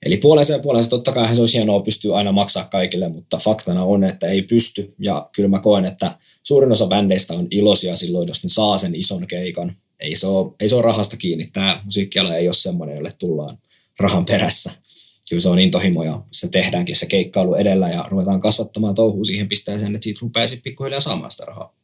Eli 0.06 0.18
puolensa 0.18 0.54
ja 0.54 0.60
puolensa 0.60 0.90
totta 0.90 1.12
kai 1.12 1.36
se 1.36 1.42
olisi 1.42 1.58
hienoa 1.58 1.80
pystyy 1.80 2.18
aina 2.18 2.32
maksaa 2.32 2.66
kaikille, 2.66 3.10
mutta 3.10 3.38
faktana 3.38 3.84
on, 3.84 4.04
että 4.04 4.28
ei 4.28 4.42
pysty. 4.42 4.94
Ja 5.00 5.30
kyllä 5.36 5.50
mä 5.50 5.60
koen, 5.60 5.86
että 5.86 6.18
suurin 6.44 6.72
osa 6.72 6.88
bändeistä 6.88 7.34
on 7.34 7.48
iloisia 7.52 7.96
silloin, 7.96 8.28
jos 8.28 8.44
ne 8.44 8.50
saa 8.50 8.78
sen 8.78 8.96
ison 8.96 9.28
keikan. 9.28 9.76
Ei 10.00 10.16
se 10.16 10.28
ole, 10.28 10.54
ei 10.60 10.70
se 10.70 10.76
ole 10.76 10.84
rahasta 10.84 11.18
kiinni. 11.18 11.50
Tämä 11.54 11.82
musiikkiala 11.86 12.36
ei 12.36 12.48
ole 12.48 12.54
semmoinen, 12.54 12.96
jolle 12.96 13.12
tullaan 13.20 13.58
rahan 14.00 14.26
perässä. 14.26 14.72
Kyllä 15.30 15.42
se 15.42 15.50
on 15.50 15.60
intohimo 15.60 16.04
ja 16.04 16.24
se 16.32 16.48
tehdäänkin 16.48 16.96
se 16.96 17.06
keikkailu 17.06 17.56
edellä 17.56 17.90
ja 17.90 18.06
ruvetaan 18.10 18.42
kasvattamaan 18.42 18.96
touhua 18.96 19.24
siihen 19.24 19.48
pisteeseen, 19.48 19.96
että 19.96 20.04
siitä 20.04 20.20
rupeaa 20.22 20.48
sitten 20.48 20.64
pikkuhiljaa 20.64 21.00
saamaan 21.00 21.32
sitä 21.32 21.46
rahaa. 21.46 21.83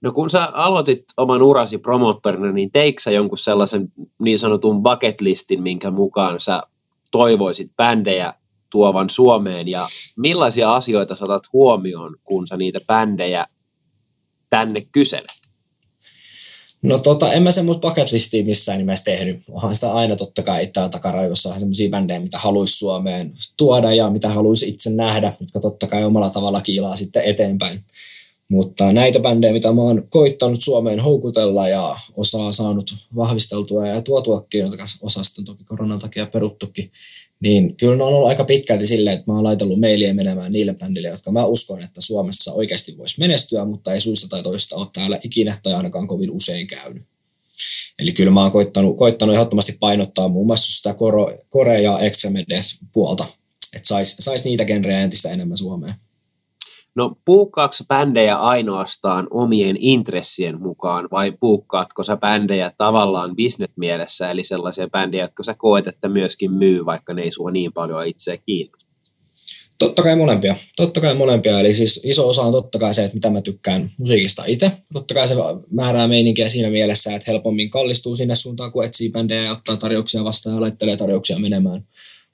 No 0.00 0.12
kun 0.12 0.30
sä 0.30 0.44
aloitit 0.44 1.04
oman 1.16 1.42
urasi 1.42 1.78
promottorina, 1.78 2.52
niin 2.52 2.70
teikö 2.70 3.02
sä 3.02 3.10
jonkun 3.10 3.38
sellaisen 3.38 3.92
niin 4.18 4.38
sanotun 4.38 4.82
bucket 4.82 5.20
listin, 5.20 5.62
minkä 5.62 5.90
mukaan 5.90 6.40
sä 6.40 6.62
toivoisit 7.10 7.70
bändejä 7.76 8.34
tuovan 8.70 9.10
Suomeen 9.10 9.68
ja 9.68 9.86
millaisia 10.16 10.74
asioita 10.74 11.14
saatat 11.14 11.52
huomioon, 11.52 12.16
kun 12.24 12.46
sä 12.46 12.56
niitä 12.56 12.80
bändejä 12.86 13.44
tänne 14.50 14.86
kyselet? 14.92 15.36
No 16.82 16.98
tota, 16.98 17.32
en 17.32 17.42
mä 17.42 17.52
semmoista 17.52 17.88
bucket 17.88 18.12
listia 18.12 18.44
missään 18.44 18.78
nimessä 18.78 19.04
tehnyt. 19.04 19.42
Onhan 19.50 19.74
sitä 19.74 19.92
aina 19.92 20.16
totta 20.16 20.42
kai 20.42 20.64
itseään 20.64 20.90
takarajoissa 20.90 21.58
semmoisia 21.58 21.90
bändejä, 21.90 22.20
mitä 22.20 22.38
haluaisi 22.38 22.76
Suomeen 22.76 23.32
tuoda 23.56 23.94
ja 23.94 24.10
mitä 24.10 24.28
haluaisi 24.28 24.68
itse 24.68 24.90
nähdä, 24.90 25.32
jotka 25.40 25.60
totta 25.60 25.86
kai 25.86 26.04
omalla 26.04 26.30
tavalla 26.30 26.60
kiilaa 26.60 26.96
sitten 26.96 27.22
eteenpäin. 27.22 27.80
Mutta 28.48 28.92
näitä 28.92 29.20
bändejä, 29.20 29.52
mitä 29.52 29.72
mä 29.72 29.80
oon 29.80 30.06
koittanut 30.10 30.62
Suomeen 30.62 31.00
houkutella 31.00 31.68
ja 31.68 31.96
osaa 32.16 32.52
saanut 32.52 32.94
vahvisteltua 33.16 33.86
ja 33.86 34.02
tuotuakin, 34.02 34.60
jotka 34.60 34.84
osa 35.02 35.24
sitten 35.24 35.44
toki 35.44 35.64
koronan 35.64 35.98
takia 35.98 36.26
peruttukin, 36.26 36.92
niin 37.40 37.76
kyllä 37.76 37.96
ne 37.96 38.02
on 38.02 38.14
ollut 38.14 38.28
aika 38.28 38.44
pitkälti 38.44 38.86
silleen, 38.86 39.14
että 39.14 39.30
mä 39.30 39.34
oon 39.34 39.44
laitellut 39.44 39.80
mailia 39.80 40.14
menemään 40.14 40.52
niille 40.52 40.74
bändille, 40.74 41.08
jotka 41.08 41.32
mä 41.32 41.44
uskon, 41.44 41.82
että 41.82 42.00
Suomessa 42.00 42.52
oikeasti 42.52 42.98
voisi 42.98 43.20
menestyä, 43.20 43.64
mutta 43.64 43.92
ei 43.92 44.00
suista 44.00 44.28
tai 44.28 44.42
toista 44.42 44.76
ole 44.76 44.86
täällä 44.92 45.18
ikinä 45.22 45.58
tai 45.62 45.74
ainakaan 45.74 46.06
kovin 46.06 46.30
usein 46.30 46.66
käynyt. 46.66 47.02
Eli 47.98 48.12
kyllä 48.12 48.30
mä 48.30 48.42
oon 48.42 48.52
koittanut, 48.52 48.96
koittanut 48.96 49.34
ehdottomasti 49.34 49.76
painottaa 49.80 50.28
muun 50.28 50.46
muassa 50.46 50.76
sitä 50.76 50.94
Korea 51.48 51.80
ja 51.80 51.98
Extreme 51.98 52.44
Death 52.48 52.68
puolta, 52.92 53.26
että 53.74 53.88
sais, 53.88 54.16
sais 54.20 54.44
niitä 54.44 54.64
genrejä 54.64 55.00
entistä 55.00 55.30
enemmän 55.30 55.56
Suomeen. 55.56 55.94
No 56.96 57.16
puukkaatko 57.24 57.84
bändejä 57.88 58.36
ainoastaan 58.36 59.26
omien 59.30 59.76
intressien 59.80 60.62
mukaan 60.62 61.08
vai 61.10 61.32
puukkaatko 61.40 62.04
sä 62.04 62.16
bändejä 62.16 62.72
tavallaan 62.78 63.36
bisnesmielessä, 63.36 64.30
eli 64.30 64.44
sellaisia 64.44 64.88
bändejä, 64.88 65.24
jotka 65.24 65.42
sä 65.42 65.54
koet, 65.58 65.86
että 65.86 66.08
myöskin 66.08 66.52
myy, 66.52 66.84
vaikka 66.84 67.14
ne 67.14 67.22
ei 67.22 67.30
sua 67.30 67.50
niin 67.50 67.72
paljon 67.72 68.06
itseä 68.06 68.36
kiinnosta? 68.36 68.86
Totta 69.78 70.02
kai 70.02 70.16
molempia. 70.16 70.56
Totta 70.76 71.00
kai 71.00 71.14
molempia. 71.14 71.60
Eli 71.60 71.74
siis 71.74 72.00
iso 72.04 72.28
osa 72.28 72.42
on 72.42 72.52
totta 72.52 72.78
kai 72.78 72.94
se, 72.94 73.04
että 73.04 73.16
mitä 73.16 73.30
mä 73.30 73.40
tykkään 73.40 73.90
musiikista 73.98 74.44
itse. 74.46 74.72
Totta 74.92 75.14
kai 75.14 75.28
se 75.28 75.34
määrää 75.70 76.08
meininkiä 76.08 76.48
siinä 76.48 76.70
mielessä, 76.70 77.14
että 77.14 77.30
helpommin 77.30 77.70
kallistuu 77.70 78.16
sinne 78.16 78.34
suuntaan, 78.34 78.72
kun 78.72 78.84
etsii 78.84 79.10
bändejä 79.10 79.42
ja 79.42 79.52
ottaa 79.52 79.76
tarjouksia 79.76 80.24
vastaan 80.24 80.56
ja 80.56 80.60
laittelee 80.60 80.96
tarjouksia 80.96 81.38
menemään. 81.38 81.86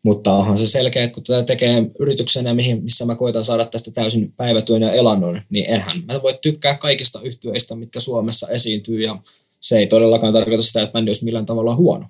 Mutta 0.03 0.33
onhan 0.33 0.59
se 0.59 0.69
selkeä, 0.69 1.05
että 1.05 1.15
kun 1.15 1.23
tätä 1.23 1.43
tekee 1.43 1.87
yrityksenä, 1.99 2.55
mihin, 2.55 2.83
missä 2.83 3.07
mä 3.07 3.15
koitan 3.15 3.45
saada 3.45 3.65
tästä 3.65 3.91
täysin 3.91 4.33
päivätyön 4.37 4.83
ja 4.83 4.93
elannon, 4.93 5.43
niin 5.51 5.65
enhän 5.69 6.03
mä 6.07 6.23
voi 6.23 6.39
tykkää 6.43 6.75
kaikista 6.75 7.21
yhtyeistä, 7.23 7.75
mitkä 7.75 8.01
Suomessa 8.01 8.49
esiintyy, 8.49 9.01
ja 9.01 9.19
se 9.61 9.79
ei 9.79 9.87
todellakaan 9.87 10.33
tarkoita 10.33 10.63
sitä, 10.63 10.83
että 10.83 10.93
bändi 10.93 11.11
olisi 11.11 11.25
millään 11.25 11.47
tavalla 11.47 11.77
huono. 11.77 12.07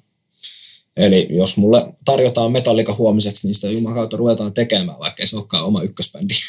Eli 0.97 1.27
jos 1.31 1.57
mulle 1.57 1.87
tarjotaan 2.05 2.53
metallika 2.53 2.95
huomiseksi, 2.95 3.47
niin 3.47 3.55
sitä 3.55 3.71
Jumalan 3.71 3.97
kautta 3.97 4.17
ruvetaan 4.17 4.53
tekemään, 4.53 4.99
vaikka 4.99 5.23
ei 5.23 5.27
se 5.27 5.37
olekaan 5.37 5.65
oma 5.65 5.83
ykkösbändi. 5.83 6.35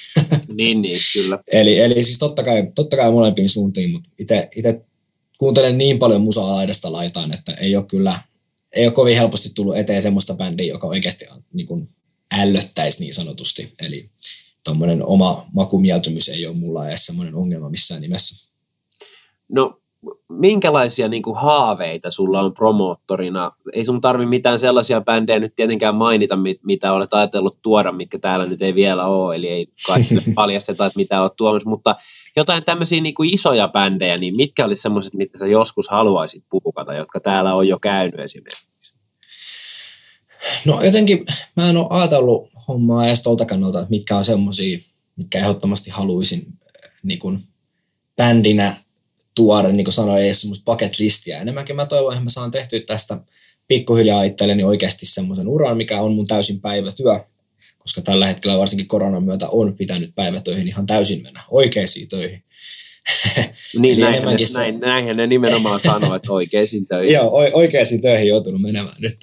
Niin, 0.53 0.81
niin, 0.81 0.99
kyllä. 1.13 1.39
eli, 1.51 1.79
eli 1.79 2.03
siis 2.03 2.19
totta 2.19 2.43
kai, 2.43 2.71
totta 2.75 2.97
kai 2.97 3.11
molempiin 3.11 3.49
suuntiin, 3.49 3.91
mutta 3.91 4.09
itse 4.17 4.81
kuuntelen 5.37 5.77
niin 5.77 5.99
paljon 5.99 6.21
musaa 6.21 6.55
laidasta 6.55 6.91
laitaan, 6.91 7.33
että 7.33 7.53
ei 7.53 7.75
ole 7.75 7.85
kyllä 7.85 8.19
ei 8.73 8.85
ole 8.85 8.93
kovin 8.93 9.17
helposti 9.17 9.49
tullut 9.55 9.77
eteen 9.77 10.01
semmoista 10.01 10.33
bändiä, 10.33 10.73
joka 10.73 10.87
oikeasti 10.87 11.25
niin 11.53 11.67
kuin 11.67 11.89
ällöttäisi 12.39 12.99
niin 12.99 13.13
sanotusti. 13.13 13.73
Eli 13.79 14.09
tuommoinen 14.63 15.05
oma 15.05 15.45
makumieltymys 15.53 16.29
ei 16.29 16.47
ole 16.47 16.55
mulla 16.55 16.89
edes 16.89 17.05
semmoinen 17.05 17.35
ongelma 17.35 17.69
missään 17.69 18.01
nimessä. 18.01 18.49
No 19.49 19.82
minkälaisia 20.29 21.07
niin 21.07 21.23
kuin, 21.23 21.35
haaveita 21.35 22.11
sulla 22.11 22.41
on 22.41 22.53
promoottorina? 22.53 23.51
Ei 23.73 23.85
sun 23.85 24.01
tarvi 24.01 24.25
mitään 24.25 24.59
sellaisia 24.59 25.01
bändejä 25.01 25.39
nyt 25.39 25.55
tietenkään 25.55 25.95
mainita, 25.95 26.37
mitä 26.63 26.93
olet 26.93 27.13
ajatellut 27.13 27.57
tuoda, 27.61 27.91
mitkä 27.91 28.19
täällä 28.19 28.45
nyt 28.45 28.61
ei 28.61 28.75
vielä 28.75 29.05
ole, 29.05 29.35
eli 29.35 29.47
ei 29.47 29.67
kaikille 29.87 30.21
paljasteta, 30.35 30.85
että 30.85 30.99
mitä 30.99 31.21
olet 31.21 31.35
tuomassa, 31.35 31.69
mutta 31.69 31.95
jotain 32.35 32.63
tämmöisiä 32.63 33.01
niin 33.01 33.15
kuin 33.15 33.33
isoja 33.33 33.67
bändejä, 33.67 34.17
niin 34.17 34.35
mitkä 34.35 34.65
olisi 34.65 34.81
semmoiset, 34.81 35.13
mitä 35.13 35.39
sä 35.39 35.47
joskus 35.47 35.89
haluaisit 35.89 36.43
puukata, 36.49 36.93
jotka 36.93 37.19
täällä 37.19 37.53
on 37.53 37.67
jo 37.67 37.79
käynyt 37.79 38.19
esimerkiksi? 38.19 38.97
No 40.65 40.81
jotenkin 40.81 41.25
mä 41.55 41.69
en 41.69 41.77
ole 41.77 41.87
ajatellut 41.89 42.49
hommaa 42.67 43.07
edes 43.07 43.23
tuolta 43.23 43.45
kannalta, 43.45 43.79
että 43.79 43.89
mitkä 43.89 44.17
on 44.17 44.23
semmoisia, 44.23 44.77
mitkä 45.15 45.39
ehdottomasti 45.39 45.89
haluaisin 45.89 46.47
niin 47.03 47.19
kuin 47.19 47.43
bändinä 48.17 48.75
tuoda, 49.35 49.67
niin 49.67 49.85
kuin 49.85 49.93
sanoin, 49.93 50.23
ei 50.23 50.33
semmoista 50.33 50.71
bucket 50.71 50.99
listiä. 50.99 51.41
Enemmänkin 51.41 51.75
mä 51.75 51.85
toivon, 51.85 52.13
että 52.13 52.23
mä 52.23 52.29
saan 52.29 52.51
tehtyä 52.51 52.79
tästä 52.79 53.17
pikkuhiljaa 53.67 54.23
itselleni 54.23 54.63
oikeasti 54.63 55.05
semmoisen 55.05 55.47
uran, 55.47 55.77
mikä 55.77 56.01
on 56.01 56.13
mun 56.13 56.25
täysin 56.25 56.61
päivätyö, 56.61 57.19
koska 57.77 58.01
tällä 58.01 58.27
hetkellä 58.27 58.57
varsinkin 58.57 58.87
koronan 58.87 59.23
myötä 59.23 59.49
on 59.49 59.75
pitänyt 59.77 60.15
päivätöihin 60.15 60.67
ihan 60.67 60.85
täysin 60.85 61.23
mennä 61.23 61.43
oikeisiin 61.51 62.07
töihin. 62.07 62.43
niin, 63.79 63.99
näinhän 63.99 64.35
ne, 64.35 64.45
se... 64.45 64.59
näin, 64.59 64.79
näinhän 64.79 65.15
ne 65.15 65.27
nimenomaan 65.27 65.79
sanoo, 65.79 66.15
että 66.15 66.31
oikeisiin 66.31 66.87
töihin. 66.87 67.13
Joo, 67.17 67.31
oikeisiin 67.53 68.01
töihin 68.01 68.27
joutunut 68.27 68.61
menemään 68.61 68.95
nyt. 68.99 69.17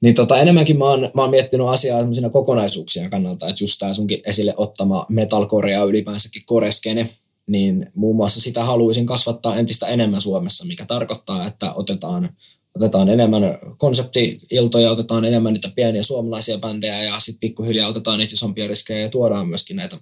Niin 0.00 0.14
tota, 0.14 0.38
enemmänkin 0.38 0.78
mä 0.78 0.84
oon, 0.84 1.10
mä 1.14 1.22
oon 1.22 1.30
miettinyt 1.30 1.66
asiaa 1.66 2.00
kokonaisuuksia 2.32 3.10
kannalta, 3.10 3.48
että 3.48 3.64
just 3.64 3.78
tää 3.78 3.94
sunkin 3.94 4.20
esille 4.26 4.54
ottama 4.56 5.06
metalcore 5.08 5.72
ja 5.72 5.84
ylipäänsäkin 5.84 6.42
koreskene, 6.46 7.08
niin 7.46 7.90
muun 7.94 8.16
muassa 8.16 8.40
sitä 8.40 8.64
haluaisin 8.64 9.06
kasvattaa 9.06 9.56
entistä 9.56 9.86
enemmän 9.86 10.20
Suomessa, 10.20 10.64
mikä 10.64 10.84
tarkoittaa, 10.86 11.46
että 11.46 11.72
otetaan, 11.74 12.36
otetaan 12.76 13.08
enemmän 13.08 13.42
konsepti-iltoja, 13.78 14.90
otetaan 14.90 15.24
enemmän 15.24 15.52
niitä 15.52 15.70
pieniä 15.74 16.02
suomalaisia 16.02 16.58
bändejä 16.58 17.02
ja 17.02 17.20
sitten 17.20 17.40
pikkuhiljaa 17.40 17.88
otetaan 17.88 18.18
niitä 18.18 18.34
isompia 18.34 18.68
riskejä 18.68 19.00
ja 19.00 19.08
tuodaan 19.08 19.48
myöskin 19.48 19.76
näitä 19.76 19.98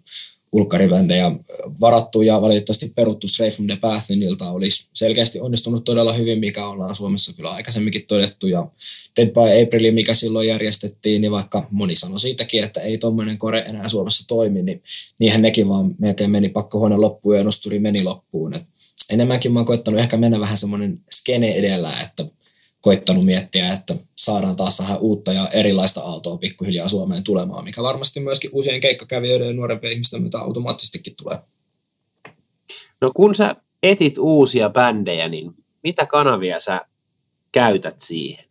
ulkkaribändejä 0.53 1.33
varattu 1.81 2.23
ja 2.23 2.43
valitettavasti 2.43 2.93
peruttu 2.95 3.29
Stray 3.29 3.51
from 3.51 3.67
the 3.67 3.77
Pathin 3.77 4.23
ilta 4.23 4.51
olisi 4.51 4.89
selkeästi 4.95 5.41
onnistunut 5.41 5.85
todella 5.85 6.13
hyvin, 6.13 6.39
mikä 6.39 6.67
ollaan 6.67 6.95
Suomessa 6.95 7.33
kyllä 7.33 7.51
aikaisemminkin 7.51 8.07
todettu. 8.07 8.47
Ja 8.47 8.69
Dead 9.17 9.29
by 9.29 9.63
April, 9.63 9.93
mikä 9.93 10.15
silloin 10.15 10.49
järjestettiin, 10.49 11.21
niin 11.21 11.33
vaikka 11.33 11.69
moni 11.71 11.97
sanoi 11.97 12.21
siitäkin, 12.21 12.65
että 12.65 12.81
ei 12.81 12.99
tuommoinen 12.99 13.39
kore 13.39 13.59
enää 13.59 13.89
Suomessa 13.89 14.25
toimi, 14.29 14.63
niin 14.63 14.83
niinhän 15.19 15.43
nekin 15.43 15.69
vaan 15.69 15.95
melkein 15.99 16.31
meni 16.31 16.49
pakkohuone 16.49 16.97
loppuun 16.97 17.37
ja 17.37 17.45
nosturi 17.45 17.79
meni 17.79 18.03
loppuun. 18.03 18.55
Et 18.55 18.63
enemmänkin 19.11 19.53
mä 19.53 19.59
oon 19.59 19.67
koittanut 19.67 20.01
ehkä 20.01 20.17
mennä 20.17 20.41
vähän 20.41 20.59
semmoinen 20.59 21.01
skene 21.11 21.49
edellä, 21.49 21.91
että 22.03 22.40
koittanut 22.81 23.25
miettiä, 23.25 23.73
että 23.73 23.95
saadaan 24.17 24.57
taas 24.57 24.79
vähän 24.79 24.99
uutta 24.99 25.33
ja 25.33 25.49
erilaista 25.49 26.01
aaltoa 26.01 26.37
pikkuhiljaa 26.37 26.89
Suomeen 26.89 27.25
tulemaan, 27.25 27.65
mikä 27.65 27.83
varmasti 27.83 28.21
myöskin 28.21 28.51
uusien 28.53 28.81
keikkakävijöiden 28.81 29.47
ja 29.49 29.55
nuorempien 29.55 29.93
ihmisten 29.93 30.23
mitä 30.23 30.39
automaattisestikin 30.39 31.15
tulee. 31.17 31.39
No 33.01 33.13
kun 33.15 33.35
sä 33.35 33.57
etit 33.83 34.19
uusia 34.19 34.71
bändejä, 34.71 35.29
niin 35.29 35.51
mitä 35.83 36.07
kanavia 36.07 36.61
sä 36.61 36.81
käytät 37.53 38.01
siihen? 38.01 38.45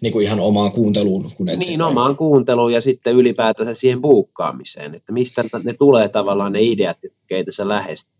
Niin 0.00 0.12
kuin 0.12 0.24
ihan 0.24 0.40
omaan 0.40 0.72
kuunteluun. 0.72 1.30
Kun 1.36 1.46
niin, 1.46 1.82
omaan 1.82 2.16
kuunteluun 2.16 2.72
ja 2.72 2.80
sitten 2.80 3.14
ylipäätänsä 3.14 3.74
siihen 3.74 4.02
buukkaamiseen, 4.02 4.94
että 4.94 5.12
mistä 5.12 5.44
ne 5.62 5.74
tulee 5.74 6.08
tavallaan 6.08 6.52
ne 6.52 6.62
ideat, 6.62 6.98
keitä 7.26 7.50
sä 7.50 7.68
lähestyt. 7.68 8.17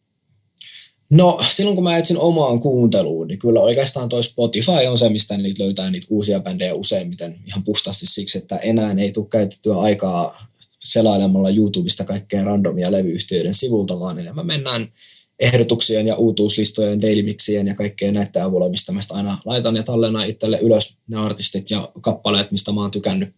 No 1.11 1.41
silloin 1.51 1.75
kun 1.75 1.85
mä 1.85 1.97
etsin 1.97 2.19
omaan 2.19 2.61
kuunteluun, 2.61 3.29
niin 3.29 3.39
kyllä 3.39 3.61
oikeastaan 3.61 4.09
toi 4.09 4.23
Spotify 4.23 4.87
on 4.91 4.99
se, 4.99 5.09
mistä 5.09 5.37
niitä 5.37 5.65
löytää 5.65 5.91
niitä 5.91 6.07
uusia 6.11 6.41
bändejä 6.41 6.75
useimmiten 6.75 7.41
ihan 7.47 7.65
puhtaasti 7.65 8.07
siksi, 8.07 8.39
että 8.39 8.57
enää 8.57 8.95
ei 8.99 9.13
tule 9.13 9.27
käytettyä 9.31 9.77
aikaa 9.77 10.47
selailemalla 10.85 11.51
YouTubesta 11.51 12.05
kaikkeen 12.05 12.45
randomia 12.45 12.93
levyyhtiöiden 12.93 13.55
sivulta, 13.55 14.01
vaan 14.01 14.19
enemmän 14.19 14.47
mennään 14.47 14.93
ehdotuksien 15.39 16.07
ja 16.07 16.15
uutuuslistojen, 16.15 17.03
dailimixien 17.03 17.67
ja 17.67 17.75
kaikkeen 17.75 18.15
näiden 18.15 18.43
avulla, 18.43 18.69
mistä 18.69 18.93
mä 18.93 19.01
aina 19.11 19.39
laitan 19.45 19.77
ja 19.77 19.83
tallennan 19.83 20.29
itselle 20.29 20.59
ylös 20.63 20.97
ne 21.09 21.17
artistit 21.17 21.71
ja 21.71 21.89
kappaleet, 22.01 22.51
mistä 22.51 22.73
mä 22.73 22.81
oon 22.81 22.91
tykännyt. 22.91 23.29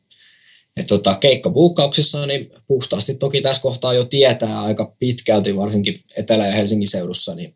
Et 0.76 0.86
tota, 0.86 1.14
keikkabuukkauksissa 1.14 2.26
niin 2.26 2.50
puhtaasti 2.66 3.14
toki 3.14 3.40
tässä 3.40 3.62
kohtaa 3.62 3.94
jo 3.94 4.04
tietää 4.04 4.62
aika 4.62 4.94
pitkälti, 4.98 5.56
varsinkin 5.56 6.00
Etelä- 6.16 6.46
ja 6.46 6.52
Helsingin 6.52 6.88
seudussa, 6.88 7.34
niin 7.34 7.54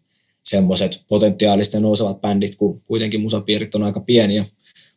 semmoiset 0.54 1.04
potentiaalisten 1.08 1.82
nousevat 1.82 2.20
bändit, 2.20 2.54
kun 2.56 2.80
kuitenkin 2.86 3.20
musapiirit 3.20 3.74
on 3.74 3.82
aika 3.82 4.00
pieniä. 4.00 4.44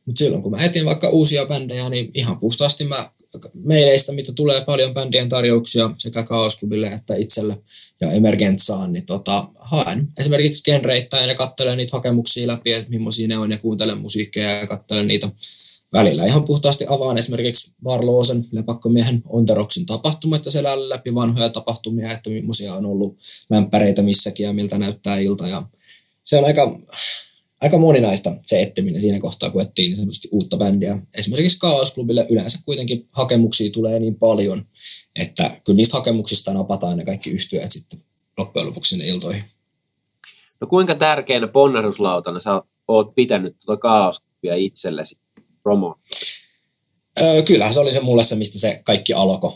Mutta 0.06 0.20
silloin 0.20 0.44
kun 0.44 0.52
mä 0.52 0.66
etin 0.66 0.86
vaikka 0.86 1.10
uusia 1.10 1.46
bändejä, 1.46 1.90
niin 1.90 2.12
ihan 2.14 2.40
puhtaasti 2.40 2.84
mä 2.84 3.10
meileistä, 3.54 4.12
mitä 4.12 4.32
tulee 4.32 4.62
paljon 4.62 4.94
bändien 4.94 5.30
tarjouksia 5.30 5.90
sekä 5.98 6.24
Kaosklubille 6.24 6.88
että 6.88 7.16
itselle 7.16 7.58
ja 8.02 8.12
Emergentsaan, 8.12 8.94
niin 8.94 9.06
tota, 9.06 9.48
haen 9.60 10.08
esimerkiksi 10.20 10.64
genreittäin 10.64 11.30
ja 11.30 11.36
katselen 11.36 11.78
niitä 11.78 11.98
hakemuksia 11.98 12.48
läpi, 12.48 12.74
että 12.74 12.90
millaisia 12.90 13.28
ne 13.28 13.38
on 13.38 13.52
ja 13.52 13.58
kuuntelen 13.58 13.98
musiikkia 13.98 14.52
ja 14.52 14.68
katselen 14.68 15.08
niitä 15.08 15.30
välillä 15.94 16.26
ihan 16.26 16.44
puhtaasti 16.44 16.86
avaan 16.90 17.18
esimerkiksi 17.18 17.72
Varloosen 17.84 18.46
lepakkomiehen 18.52 19.24
Onteroksin 19.26 19.86
tapahtumat 19.86 20.46
ja 20.46 20.52
selällä 20.52 20.90
läpi 20.90 21.16
vanhoja 21.16 21.50
tapahtumia, 21.50 22.12
että 22.12 22.30
millaisia 22.30 22.74
on 22.74 22.86
ollut 22.86 23.18
lämpäreitä 23.50 24.02
missäkin 24.02 24.44
ja 24.44 24.54
miltä 24.54 24.78
näyttää 24.78 25.20
ilta. 25.20 25.48
Ja 25.48 25.64
se 26.24 26.38
on 26.38 26.46
aika, 26.46 26.80
aika 27.62 27.78
moninaista 27.78 28.36
se 28.46 28.62
etsiminen 28.62 29.02
siinä 29.02 29.20
kohtaa, 29.20 29.50
kun 29.50 29.62
etsii 29.62 29.86
niin 29.86 29.96
sanotusti 29.96 30.30
uutta 30.32 30.58
bändiä. 30.58 30.98
Esimerkiksi 31.18 31.60
Kaosklubille 31.60 32.28
yleensä 32.30 32.60
kuitenkin 32.66 33.08
hakemuksia 33.12 33.72
tulee 33.72 34.00
niin 34.00 34.16
paljon, 34.16 34.66
että 35.16 35.62
kyllä 35.64 35.78
niistä 35.78 35.98
hakemuksista 35.98 36.54
napataan 36.54 36.98
ne 36.98 37.06
kaikki 37.06 37.30
yhtyöt 37.30 37.72
sitten 37.72 38.00
loppujen 38.38 38.68
lopuksi 38.68 38.90
sinne 38.90 39.08
iltoihin. 39.08 39.44
No 40.62 40.68
kuinka 40.68 40.96
tärkeänä 40.96 41.48
ponnahduslautana 41.48 42.40
sä 42.40 42.62
oot 42.88 43.16
pitänyt 43.16 43.56
tuota 43.66 43.82
kaosklubia 43.82 44.56
itsellesi? 44.56 45.18
Promo? 45.68 45.96
Öö, 47.22 47.42
kyllähän 47.44 47.74
se 47.74 47.80
oli 47.80 47.92
se 47.92 48.00
mulle 48.00 48.24
se, 48.24 48.36
mistä 48.36 48.60
se 48.60 48.82
kaikki 48.84 49.14
alkoi. 49.14 49.52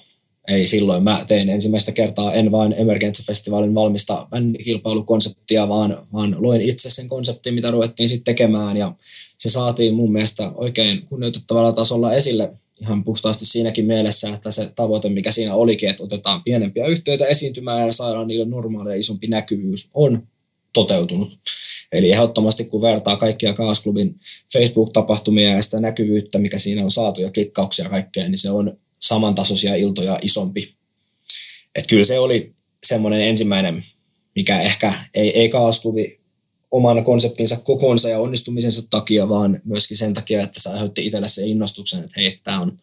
Ei 0.47 0.67
silloin 0.67 1.03
mä 1.03 1.25
tein 1.27 1.49
ensimmäistä 1.49 1.91
kertaa 1.91 2.33
en 2.33 2.51
vain 2.51 2.73
Emergency-festivaalin 2.73 3.75
valmista 3.75 4.27
bändikilpailukonseptia, 4.29 5.69
vaan, 5.69 6.07
vaan 6.13 6.35
loin 6.39 6.61
itse 6.61 6.89
sen 6.89 7.07
konseptin, 7.07 7.53
mitä 7.53 7.71
ruvettiin 7.71 8.09
sitten 8.09 8.23
tekemään 8.23 8.77
ja 8.77 8.93
se 9.37 9.49
saatiin 9.49 9.93
mun 9.93 10.11
mielestä 10.11 10.51
oikein 10.55 11.05
kunnioitettavalla 11.05 11.71
tasolla 11.71 12.13
esille 12.13 12.53
ihan 12.81 13.03
puhtaasti 13.03 13.45
siinäkin 13.45 13.85
mielessä, 13.85 14.33
että 14.33 14.51
se 14.51 14.71
tavoite, 14.75 15.09
mikä 15.09 15.31
siinä 15.31 15.53
olikin, 15.53 15.89
että 15.89 16.03
otetaan 16.03 16.43
pienempiä 16.43 16.87
yhteyttä 16.87 17.25
esiintymään 17.25 17.87
ja 17.87 17.93
saadaan 17.93 18.27
niille 18.27 18.45
normaalia 18.45 18.95
isompi 18.95 19.27
näkyvyys, 19.27 19.89
on 19.93 20.27
toteutunut. 20.73 21.39
Eli 21.91 22.11
ehdottomasti 22.11 22.65
kun 22.65 22.81
vertaa 22.81 23.17
kaikkia 23.17 23.53
Kaasklubin 23.53 24.19
Facebook-tapahtumia 24.53 25.49
ja 25.49 25.61
sitä 25.61 25.79
näkyvyyttä, 25.79 26.39
mikä 26.39 26.57
siinä 26.57 26.83
on 26.83 26.91
saatu 26.91 27.21
ja 27.21 27.31
klikkauksia 27.31 27.89
kaikkea, 27.89 28.29
niin 28.29 28.37
se 28.37 28.51
on 28.51 28.73
samantasoisia 28.99 29.75
iltoja 29.75 30.19
isompi. 30.21 30.73
Et 31.75 31.87
kyllä 31.87 32.03
se 32.03 32.19
oli 32.19 32.53
semmoinen 32.83 33.21
ensimmäinen, 33.21 33.83
mikä 34.35 34.61
ehkä 34.61 34.93
ei, 35.13 35.39
ei 35.39 35.49
Kaasklubi 35.49 36.19
oman 36.71 37.03
konseptinsa 37.03 37.57
kokonsa 37.57 38.09
ja 38.09 38.19
onnistumisensa 38.19 38.81
takia, 38.89 39.29
vaan 39.29 39.61
myöskin 39.63 39.97
sen 39.97 40.13
takia, 40.13 40.43
että 40.43 40.59
se 40.59 40.69
aiheutti 40.69 41.05
itselle 41.05 41.27
se 41.27 41.45
innostuksen, 41.45 42.03
että 42.03 42.13
hei, 42.17 42.37
tämä 42.43 42.59
on, 42.59 42.77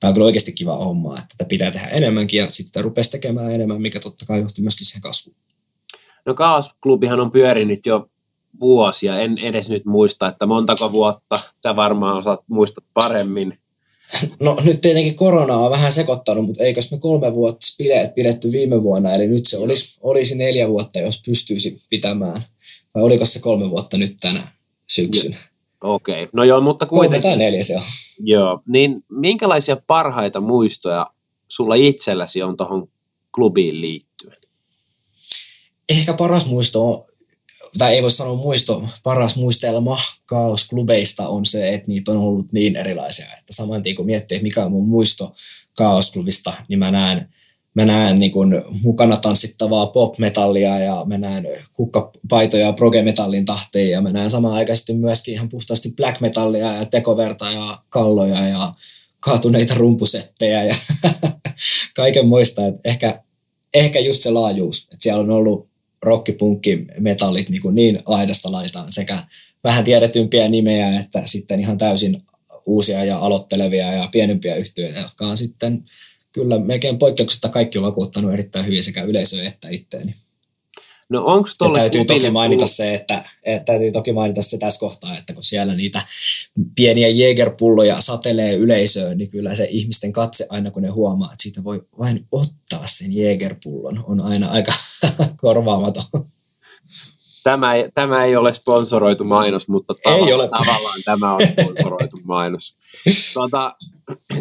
tämä 0.00 0.08
on 0.08 0.14
kyllä 0.14 0.26
oikeasti 0.26 0.52
kiva 0.52 0.76
homma, 0.76 1.18
että 1.18 1.34
tätä 1.38 1.48
pitää 1.48 1.70
tehdä 1.70 1.86
enemmänkin 1.86 2.38
ja 2.38 2.44
sitten 2.44 2.66
sitä 2.66 2.82
rupesi 2.82 3.10
tekemään 3.10 3.54
enemmän, 3.54 3.82
mikä 3.82 4.00
totta 4.00 4.26
kai 4.26 4.40
johti 4.40 4.62
myöskin 4.62 4.86
siihen 4.86 5.02
kasvuun. 5.02 5.36
No 6.26 6.34
Kaos-klubihan 6.34 7.20
on 7.20 7.30
pyörinyt 7.30 7.86
jo 7.86 8.10
vuosia, 8.60 9.20
en 9.20 9.38
edes 9.38 9.68
nyt 9.68 9.84
muista, 9.84 10.28
että 10.28 10.46
montako 10.46 10.92
vuotta, 10.92 11.36
sä 11.62 11.76
varmaan 11.76 12.18
osaat 12.18 12.40
muistaa 12.48 12.84
paremmin. 12.94 13.58
No 14.40 14.56
nyt 14.64 14.80
tietenkin 14.80 15.16
korona 15.16 15.56
on 15.56 15.70
vähän 15.70 15.92
sekoittanut, 15.92 16.46
mutta 16.46 16.64
eikös 16.64 16.90
me 16.90 16.98
kolme 16.98 17.34
vuotta 17.34 17.66
bileet 17.78 18.14
pidetty 18.14 18.52
viime 18.52 18.82
vuonna, 18.82 19.12
eli 19.12 19.28
nyt 19.28 19.46
se 19.46 19.58
olisi, 19.58 19.98
olisi 20.02 20.38
neljä 20.38 20.68
vuotta, 20.68 20.98
jos 20.98 21.22
pystyisi 21.26 21.76
pitämään. 21.90 22.42
Vai 22.94 23.02
oliko 23.02 23.24
se 23.24 23.40
kolme 23.40 23.70
vuotta 23.70 23.96
nyt 23.96 24.14
tänä 24.20 24.48
syksynä? 24.86 25.36
Okei, 25.80 26.22
okay. 26.22 26.28
no 26.32 26.44
joo, 26.44 26.60
mutta 26.60 26.86
kuitenkin. 26.86 27.22
Kolme 27.22 27.36
tai 27.36 27.44
neljä 27.44 27.64
se 27.64 27.76
on. 27.76 27.82
Joo, 28.18 28.62
niin 28.68 29.04
minkälaisia 29.10 29.76
parhaita 29.86 30.40
muistoja 30.40 31.06
sulla 31.48 31.74
itselläsi 31.74 32.42
on 32.42 32.56
tuohon 32.56 32.88
klubiin 33.34 33.80
liittyen? 33.80 34.36
Ehkä 35.88 36.12
paras 36.12 36.46
muisto 36.46 36.90
on 36.90 37.04
tai 37.78 37.94
ei 37.94 38.02
voi 38.02 38.10
sanoa 38.10 38.36
muisto, 38.36 38.88
paras 39.02 39.36
muistelma 39.36 39.98
kaosklubeista 40.26 41.28
on 41.28 41.46
se, 41.46 41.74
että 41.74 41.88
niitä 41.88 42.12
on 42.12 42.18
ollut 42.18 42.52
niin 42.52 42.76
erilaisia, 42.76 43.26
että 43.38 43.52
saman 43.52 43.82
tien 43.82 43.96
kun 43.96 44.06
miettii, 44.06 44.42
mikä 44.42 44.64
on 44.64 44.72
mun 44.72 44.88
muisto 44.88 45.34
kaosklubista, 45.76 46.52
niin 46.68 46.78
mä 46.78 46.90
näen, 46.90 47.28
mä 47.74 47.84
näen 47.84 48.18
niin 48.18 48.32
kun 48.32 48.62
mukana 48.82 49.16
tanssittavaa 49.16 49.86
pop-metallia 49.86 50.78
ja 50.78 51.04
mä 51.06 51.18
näen 51.18 51.46
kukkapaitoja 51.72 52.72
proge-metallin 52.72 53.44
tahtiin 53.44 53.90
ja 53.90 54.02
mä 54.02 54.10
näen 54.10 54.30
samaan 54.30 54.54
aikaisesti 54.54 54.94
myöskin 54.94 55.34
ihan 55.34 55.48
puhtaasti 55.48 55.92
black 55.96 56.20
metallia 56.20 56.72
ja 56.72 56.84
tekoverta 56.84 57.50
ja 57.50 57.78
kalloja 57.88 58.48
ja 58.48 58.72
kaatuneita 59.20 59.74
rumpusettejä 59.74 60.64
ja 60.64 60.74
kaiken 61.96 62.26
muista. 62.26 62.66
Että 62.66 62.80
ehkä, 62.84 63.22
ehkä 63.74 64.00
just 64.00 64.22
se 64.22 64.30
laajuus, 64.30 64.82
että 64.82 65.02
siellä 65.02 65.22
on 65.22 65.30
ollut 65.30 65.73
rockipunkki 66.04 66.86
metallit 66.98 67.48
niin, 67.48 67.62
kuin 67.62 67.74
niin 67.74 67.98
laidasta 68.06 68.52
laitaan 68.52 68.92
sekä 68.92 69.18
vähän 69.64 69.84
tiedetympiä 69.84 70.48
nimejä 70.48 71.00
että 71.00 71.22
sitten 71.24 71.60
ihan 71.60 71.78
täysin 71.78 72.22
uusia 72.66 73.04
ja 73.04 73.18
aloittelevia 73.18 73.92
ja 73.92 74.08
pienempiä 74.12 74.56
yhtiöitä, 74.56 75.00
jotka 75.00 75.26
on 75.26 75.36
sitten 75.36 75.84
kyllä 76.32 76.58
melkein 76.58 76.98
poikkeuksetta 76.98 77.48
kaikki 77.48 77.78
on 77.78 77.84
vakuuttanut 77.84 78.32
erittäin 78.32 78.66
hyvin 78.66 78.84
sekä 78.84 79.02
yleisöä 79.02 79.48
että 79.48 79.68
itteeni. 79.70 80.14
No 81.14 81.24
onko 81.24 81.48
tuolle 81.58 81.78
täytyy 81.78 82.04
toki 82.04 82.30
mainita 82.30 82.66
se, 82.66 82.94
että, 82.94 83.24
että, 83.42 83.64
täytyy 83.64 83.92
toki 83.92 84.12
mainita 84.12 84.42
se 84.42 84.58
tässä 84.58 84.80
kohtaa, 84.80 85.18
että 85.18 85.34
kun 85.34 85.42
siellä 85.42 85.74
niitä 85.74 86.02
pieniä 86.74 87.08
Jägerpulloja 87.08 88.00
satelee 88.00 88.54
yleisöön, 88.54 89.18
niin 89.18 89.30
kyllä 89.30 89.54
se 89.54 89.66
ihmisten 89.70 90.12
katse 90.12 90.46
aina 90.50 90.70
kun 90.70 90.82
ne 90.82 90.88
huomaa, 90.88 91.32
että 91.32 91.42
siitä 91.42 91.64
voi 91.64 91.82
vain 91.98 92.26
ottaa 92.32 92.86
sen 92.86 93.12
Jägerpullon, 93.12 94.04
on 94.06 94.20
aina 94.20 94.48
aika 94.48 94.72
korvaamaton. 95.42 96.04
Tämä 97.44 97.74
ei, 97.74 97.88
tämä 97.94 98.24
ei 98.24 98.36
ole 98.36 98.54
sponsoroitu 98.54 99.24
mainos, 99.24 99.68
mutta 99.68 99.94
tavallaan, 100.02 100.28
ei 100.28 100.34
ole. 100.34 100.48
tavallaan 100.48 101.00
tämä 101.04 101.34
on 101.34 101.40
sponsoroitu 101.52 102.20
mainos. 102.24 102.76
Tuota, 103.34 103.74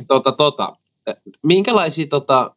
tuota, 0.07 0.31
tuota, 0.31 0.77
minkälaisia 1.43 2.07
tota, 2.07 2.55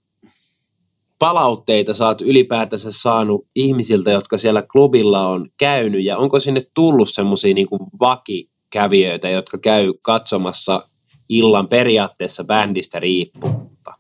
palautteita 1.19 1.95
sä 1.95 2.07
oot 2.07 2.21
ylipäätänsä 2.21 2.89
saanut 2.93 3.47
ihmisiltä, 3.55 4.11
jotka 4.11 4.39
siellä 4.39 4.63
klubilla 4.73 5.29
on 5.29 5.51
käynyt, 5.59 6.05
ja 6.05 6.19
onko 6.19 6.41
sinne 6.41 6.63
tullut 6.75 7.09
semmoisia 7.09 7.55
niin 7.55 7.69
vakikävijöitä, 8.01 9.29
jotka 9.29 9.59
käy 9.59 9.93
katsomassa 10.03 10.83
illan 11.29 11.69
periaatteessa 11.69 12.45
bändistä 12.45 13.01
riippumatta? 13.01 13.95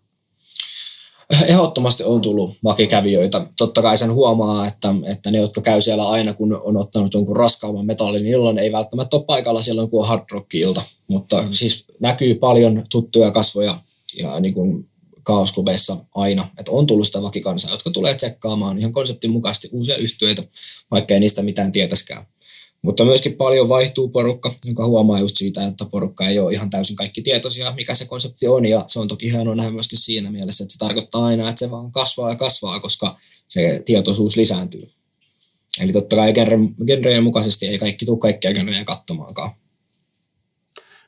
Ehdottomasti 1.46 2.04
on 2.04 2.20
tullut 2.20 2.54
vakikävijöitä. 2.64 3.46
Totta 3.56 3.82
kai 3.82 3.98
sen 3.98 4.12
huomaa, 4.12 4.66
että, 4.66 4.94
että 5.12 5.30
ne, 5.30 5.38
jotka 5.38 5.60
käy 5.60 5.80
siellä 5.80 6.08
aina, 6.08 6.34
kun 6.34 6.60
on 6.62 6.76
ottanut 6.76 7.14
jonkun 7.14 7.36
raskaamman 7.36 7.86
metallin 7.86 8.26
illan, 8.26 8.58
ei 8.58 8.72
välttämättä 8.72 9.16
ole 9.16 9.24
paikalla 9.24 9.62
silloin, 9.62 9.90
kun 9.90 10.00
on 10.00 10.08
hard 10.08 10.22
rock 10.30 10.54
ilta. 10.54 10.82
Mutta 11.08 11.44
siis 11.50 11.84
näkyy 12.00 12.34
paljon 12.34 12.84
tuttuja 12.90 13.30
kasvoja 13.30 13.78
ja 14.18 14.40
niin 14.40 14.54
kuin 14.54 14.88
kaosklubeissa 15.26 15.96
aina, 16.14 16.48
että 16.58 16.70
on 16.70 16.86
tullut 16.86 17.06
sitä 17.06 17.22
vakikansaa, 17.22 17.70
jotka 17.70 17.90
tulee 17.90 18.14
tsekkaamaan 18.14 18.78
ihan 18.78 18.92
konseptin 18.92 19.30
mukaisesti 19.30 19.68
uusia 19.72 19.96
yhtiöitä, 19.96 20.42
vaikka 20.90 21.14
ei 21.14 21.20
niistä 21.20 21.42
mitään 21.42 21.72
tietäskään. 21.72 22.26
Mutta 22.82 23.04
myöskin 23.04 23.34
paljon 23.34 23.68
vaihtuu 23.68 24.08
porukka, 24.08 24.54
joka 24.64 24.86
huomaa 24.86 25.20
just 25.20 25.36
siitä, 25.36 25.66
että 25.66 25.84
porukka 25.84 26.28
ei 26.28 26.38
ole 26.38 26.52
ihan 26.52 26.70
täysin 26.70 26.96
kaikki 26.96 27.22
tietoisia, 27.22 27.72
mikä 27.72 27.94
se 27.94 28.04
konsepti 28.04 28.48
on, 28.48 28.66
ja 28.66 28.84
se 28.86 29.00
on 29.00 29.08
toki 29.08 29.32
hienoa 29.32 29.54
nähdä 29.54 29.70
myöskin 29.70 29.98
siinä 29.98 30.30
mielessä, 30.30 30.64
että 30.64 30.72
se 30.72 30.78
tarkoittaa 30.78 31.26
aina, 31.26 31.48
että 31.48 31.58
se 31.58 31.70
vaan 31.70 31.92
kasvaa 31.92 32.30
ja 32.30 32.36
kasvaa, 32.36 32.80
koska 32.80 33.18
se 33.48 33.82
tietoisuus 33.84 34.36
lisääntyy. 34.36 34.88
Eli 35.80 35.92
totta 35.92 36.16
kai 36.16 36.34
genrejen 36.86 37.22
mukaisesti 37.22 37.66
ei 37.66 37.78
kaikki 37.78 38.06
tule 38.06 38.18
kaikkia 38.18 38.54
genrejä 38.54 38.84
katsomaankaan. 38.84 39.50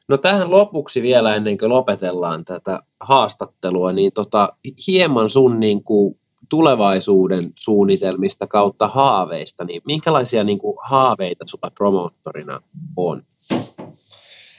No 0.08 0.18
tähän 0.18 0.50
lopuksi 0.50 1.02
vielä 1.02 1.34
ennen 1.34 1.58
kuin 1.58 1.68
lopetellaan 1.68 2.44
tätä 2.44 2.82
haastattelua, 3.00 3.92
niin 3.92 4.12
tota, 4.12 4.48
hieman 4.86 5.30
sun 5.30 5.60
niin 5.60 5.84
kuin, 5.84 6.18
tulevaisuuden 6.48 7.52
suunnitelmista 7.54 8.46
kautta 8.46 8.88
haaveista, 8.88 9.64
niin 9.64 9.82
minkälaisia 9.84 10.44
niin 10.44 10.58
kuin, 10.58 10.76
haaveita 10.88 11.44
sulla 11.46 11.70
promoottorina 11.74 12.60
on? 12.96 13.22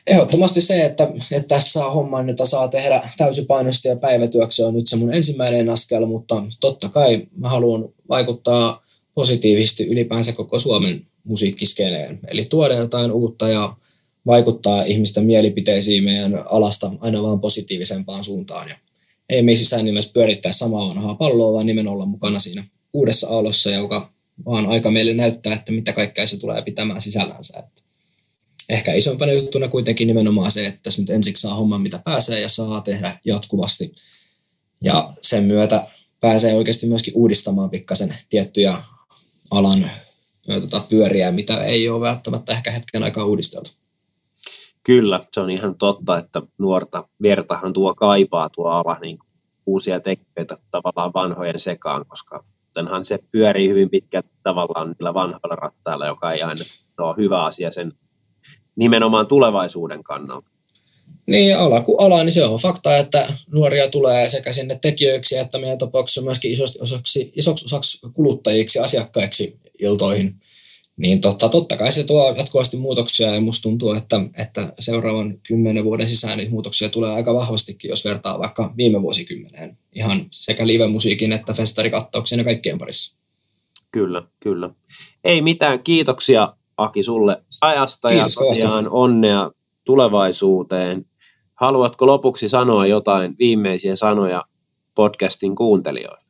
Ehdottomasti 0.07 0.61
se, 0.61 0.85
että, 0.85 1.03
että 1.31 1.47
tästä 1.47 1.71
saa 1.71 1.91
homman, 1.91 2.29
että 2.29 2.45
saa 2.45 2.67
tehdä 2.67 3.09
täysipainosta 3.17 3.87
ja 3.87 3.95
päivätyöksi 3.95 4.63
on 4.63 4.73
nyt 4.73 4.87
se 4.87 4.95
mun 4.95 5.13
ensimmäinen 5.13 5.69
askel, 5.69 6.05
mutta 6.05 6.43
totta 6.59 6.89
kai 6.89 7.27
mä 7.37 7.49
haluan 7.49 7.89
vaikuttaa 8.09 8.83
positiivisesti 9.13 9.87
ylipäänsä 9.87 10.33
koko 10.33 10.59
Suomen 10.59 11.07
musiikkiskeneen. 11.27 12.19
Eli 12.27 12.45
tuoda 12.45 12.73
jotain 12.73 13.11
uutta 13.11 13.49
ja 13.49 13.75
vaikuttaa 14.25 14.83
ihmisten 14.83 15.25
mielipiteisiin 15.25 16.03
meidän 16.03 16.43
alasta 16.51 16.91
aina 16.99 17.23
vaan 17.23 17.39
positiivisempaan 17.39 18.23
suuntaan. 18.23 18.69
Ja 18.69 18.75
ei 19.29 19.41
me 19.41 19.55
sisään 19.55 19.85
nimessä 19.85 20.11
pyörittää 20.13 20.51
samaa 20.51 20.87
vanhaa 20.87 21.15
palloa, 21.15 21.53
vaan 21.53 21.65
nimenomaan 21.65 21.95
olla 21.95 22.05
mukana 22.05 22.39
siinä 22.39 22.63
uudessa 22.93 23.27
aallossa, 23.27 23.71
joka 23.71 24.11
vaan 24.45 24.65
aika 24.65 24.91
meille 24.91 25.13
näyttää, 25.13 25.53
että 25.53 25.71
mitä 25.71 25.93
kaikkea 25.93 26.27
se 26.27 26.37
tulee 26.37 26.61
pitämään 26.61 27.01
sisällänsä. 27.01 27.59
Että 27.59 27.81
ehkä 28.69 28.93
isompana 28.93 29.33
juttuna 29.33 29.67
kuitenkin 29.67 30.07
nimenomaan 30.07 30.51
se, 30.51 30.65
että 30.65 30.79
tässä 30.83 31.01
nyt 31.01 31.09
ensiksi 31.09 31.41
saa 31.41 31.55
homman, 31.55 31.81
mitä 31.81 31.99
pääsee 32.05 32.41
ja 32.41 32.49
saa 32.49 32.81
tehdä 32.81 33.19
jatkuvasti. 33.25 33.93
Ja 34.83 35.13
sen 35.21 35.43
myötä 35.43 35.87
pääsee 36.19 36.53
oikeasti 36.53 36.87
myöskin 36.87 37.13
uudistamaan 37.15 37.69
pikkasen 37.69 38.15
tiettyjä 38.29 38.83
alan 39.51 39.91
tuota, 40.45 40.85
pyöriä, 40.89 41.31
mitä 41.31 41.63
ei 41.63 41.89
ole 41.89 42.01
välttämättä 42.01 42.51
ehkä 42.51 42.71
hetken 42.71 43.03
aikaa 43.03 43.25
uudisteltu. 43.25 43.69
Kyllä, 44.83 45.25
se 45.33 45.41
on 45.41 45.49
ihan 45.49 45.75
totta, 45.75 46.17
että 46.17 46.41
nuorta 46.57 47.07
vertahan 47.21 47.73
tuo 47.73 47.95
kaipaa 47.95 48.49
tuo 48.49 48.67
ala 48.67 48.97
niin 49.01 49.17
uusia 49.65 49.99
tekijöitä 49.99 50.57
tavallaan 50.71 51.11
vanhojen 51.13 51.59
sekaan, 51.59 52.05
koska 52.05 52.43
tenhan 52.73 53.05
se 53.05 53.19
pyörii 53.31 53.69
hyvin 53.69 53.89
pitkälti 53.89 54.29
tavallaan 54.43 54.87
niillä 54.91 55.13
vanhoilla 55.13 55.55
rattailla, 55.55 56.07
joka 56.07 56.33
ei 56.33 56.41
aina 56.41 56.61
ole 56.99 57.15
hyvä 57.17 57.43
asia 57.43 57.71
sen 57.71 57.93
nimenomaan 58.75 59.27
tulevaisuuden 59.27 60.03
kannalta. 60.03 60.51
Niin, 61.27 61.57
ala 61.57 61.81
kuin 61.81 62.01
ala, 62.01 62.23
niin 62.23 62.31
se 62.31 62.45
on 62.45 62.59
fakta, 62.59 62.97
että 62.97 63.33
nuoria 63.51 63.89
tulee 63.89 64.29
sekä 64.29 64.53
sinne 64.53 64.79
tekijöiksi 64.81 65.37
että 65.37 65.57
meidän 65.57 65.77
tapauksessa 65.77 66.21
myöskin 66.21 66.51
isosti 66.51 66.79
osaksi, 66.81 67.31
isoksi 67.35 67.65
osaksi 67.65 68.07
kuluttajiksi, 68.13 68.79
asiakkaiksi 68.79 69.59
iltoihin 69.79 70.35
niin 70.99 71.21
totta, 71.21 71.49
totta 71.49 71.77
kai 71.77 71.91
se 71.91 72.03
tuo 72.03 72.35
jatkuvasti 72.37 72.77
muutoksia 72.77 73.35
ja 73.35 73.41
musta 73.41 73.63
tuntuu, 73.63 73.93
että, 73.93 74.21
että 74.37 74.73
seuraavan 74.79 75.39
kymmenen 75.47 75.83
vuoden 75.83 76.07
sisään 76.07 76.37
niitä 76.37 76.51
muutoksia 76.51 76.89
tulee 76.89 77.11
aika 77.11 77.33
vahvastikin, 77.33 77.89
jos 77.89 78.05
vertaa 78.05 78.39
vaikka 78.39 78.73
viime 78.77 79.01
vuosikymmeneen. 79.01 79.77
Ihan 79.93 80.25
sekä 80.31 80.67
live-musiikin 80.67 81.31
että 81.31 81.53
festarikattauksen 81.53 82.39
ja 82.39 82.43
kaikkien 82.43 82.77
parissa. 82.77 83.17
Kyllä, 83.91 84.23
kyllä. 84.39 84.69
Ei 85.23 85.41
mitään, 85.41 85.83
kiitoksia 85.83 86.53
Aki 86.77 87.03
sulle 87.03 87.43
ajasta 87.61 88.09
Kiitos 88.09 88.35
ja 88.35 88.45
tosiaan 88.47 88.89
onnea 88.89 89.51
tulevaisuuteen. 89.83 91.05
Haluatko 91.55 92.05
lopuksi 92.05 92.49
sanoa 92.49 92.87
jotain 92.87 93.35
viimeisiä 93.39 93.95
sanoja 93.95 94.43
podcastin 94.95 95.55
kuuntelijoille? 95.55 96.28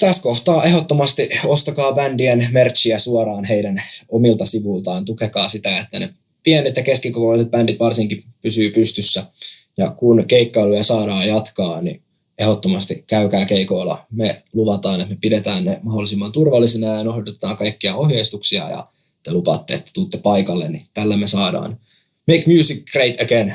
Tässä 0.00 0.22
kohtaa 0.22 0.64
ehdottomasti 0.64 1.28
ostakaa 1.44 1.92
bändien 1.92 2.48
merchia 2.50 2.98
suoraan 2.98 3.44
heidän 3.44 3.82
omilta 4.08 4.46
sivuiltaan, 4.46 5.04
tukekaa 5.04 5.48
sitä, 5.48 5.78
että 5.78 5.98
ne 5.98 6.14
pienet 6.42 6.76
ja 6.76 6.82
keskikokoiset 6.82 7.50
bändit 7.50 7.78
varsinkin 7.78 8.24
pysyy 8.42 8.70
pystyssä. 8.70 9.26
Ja 9.78 9.90
kun 9.90 10.24
keikkailuja 10.26 10.82
saadaan 10.82 11.28
jatkaa, 11.28 11.82
niin 11.82 12.02
ehdottomasti 12.38 13.04
käykää 13.06 13.44
keikoilla. 13.44 14.06
Me 14.10 14.42
luvataan, 14.54 15.00
että 15.00 15.14
me 15.14 15.18
pidetään 15.20 15.64
ne 15.64 15.80
mahdollisimman 15.82 16.32
turvallisina 16.32 16.86
ja 16.86 17.04
noudatetaan 17.04 17.56
kaikkia 17.56 17.96
ohjeistuksia 17.96 18.70
ja 18.70 18.86
te 19.22 19.32
lupaatte, 19.32 19.74
että 19.74 19.90
tuutte 19.94 20.18
paikalle, 20.18 20.68
niin 20.68 20.86
tällä 20.94 21.16
me 21.16 21.26
saadaan 21.26 21.78
Make 22.28 22.44
Music 22.46 22.92
Great 22.92 23.20
Again 23.20 23.54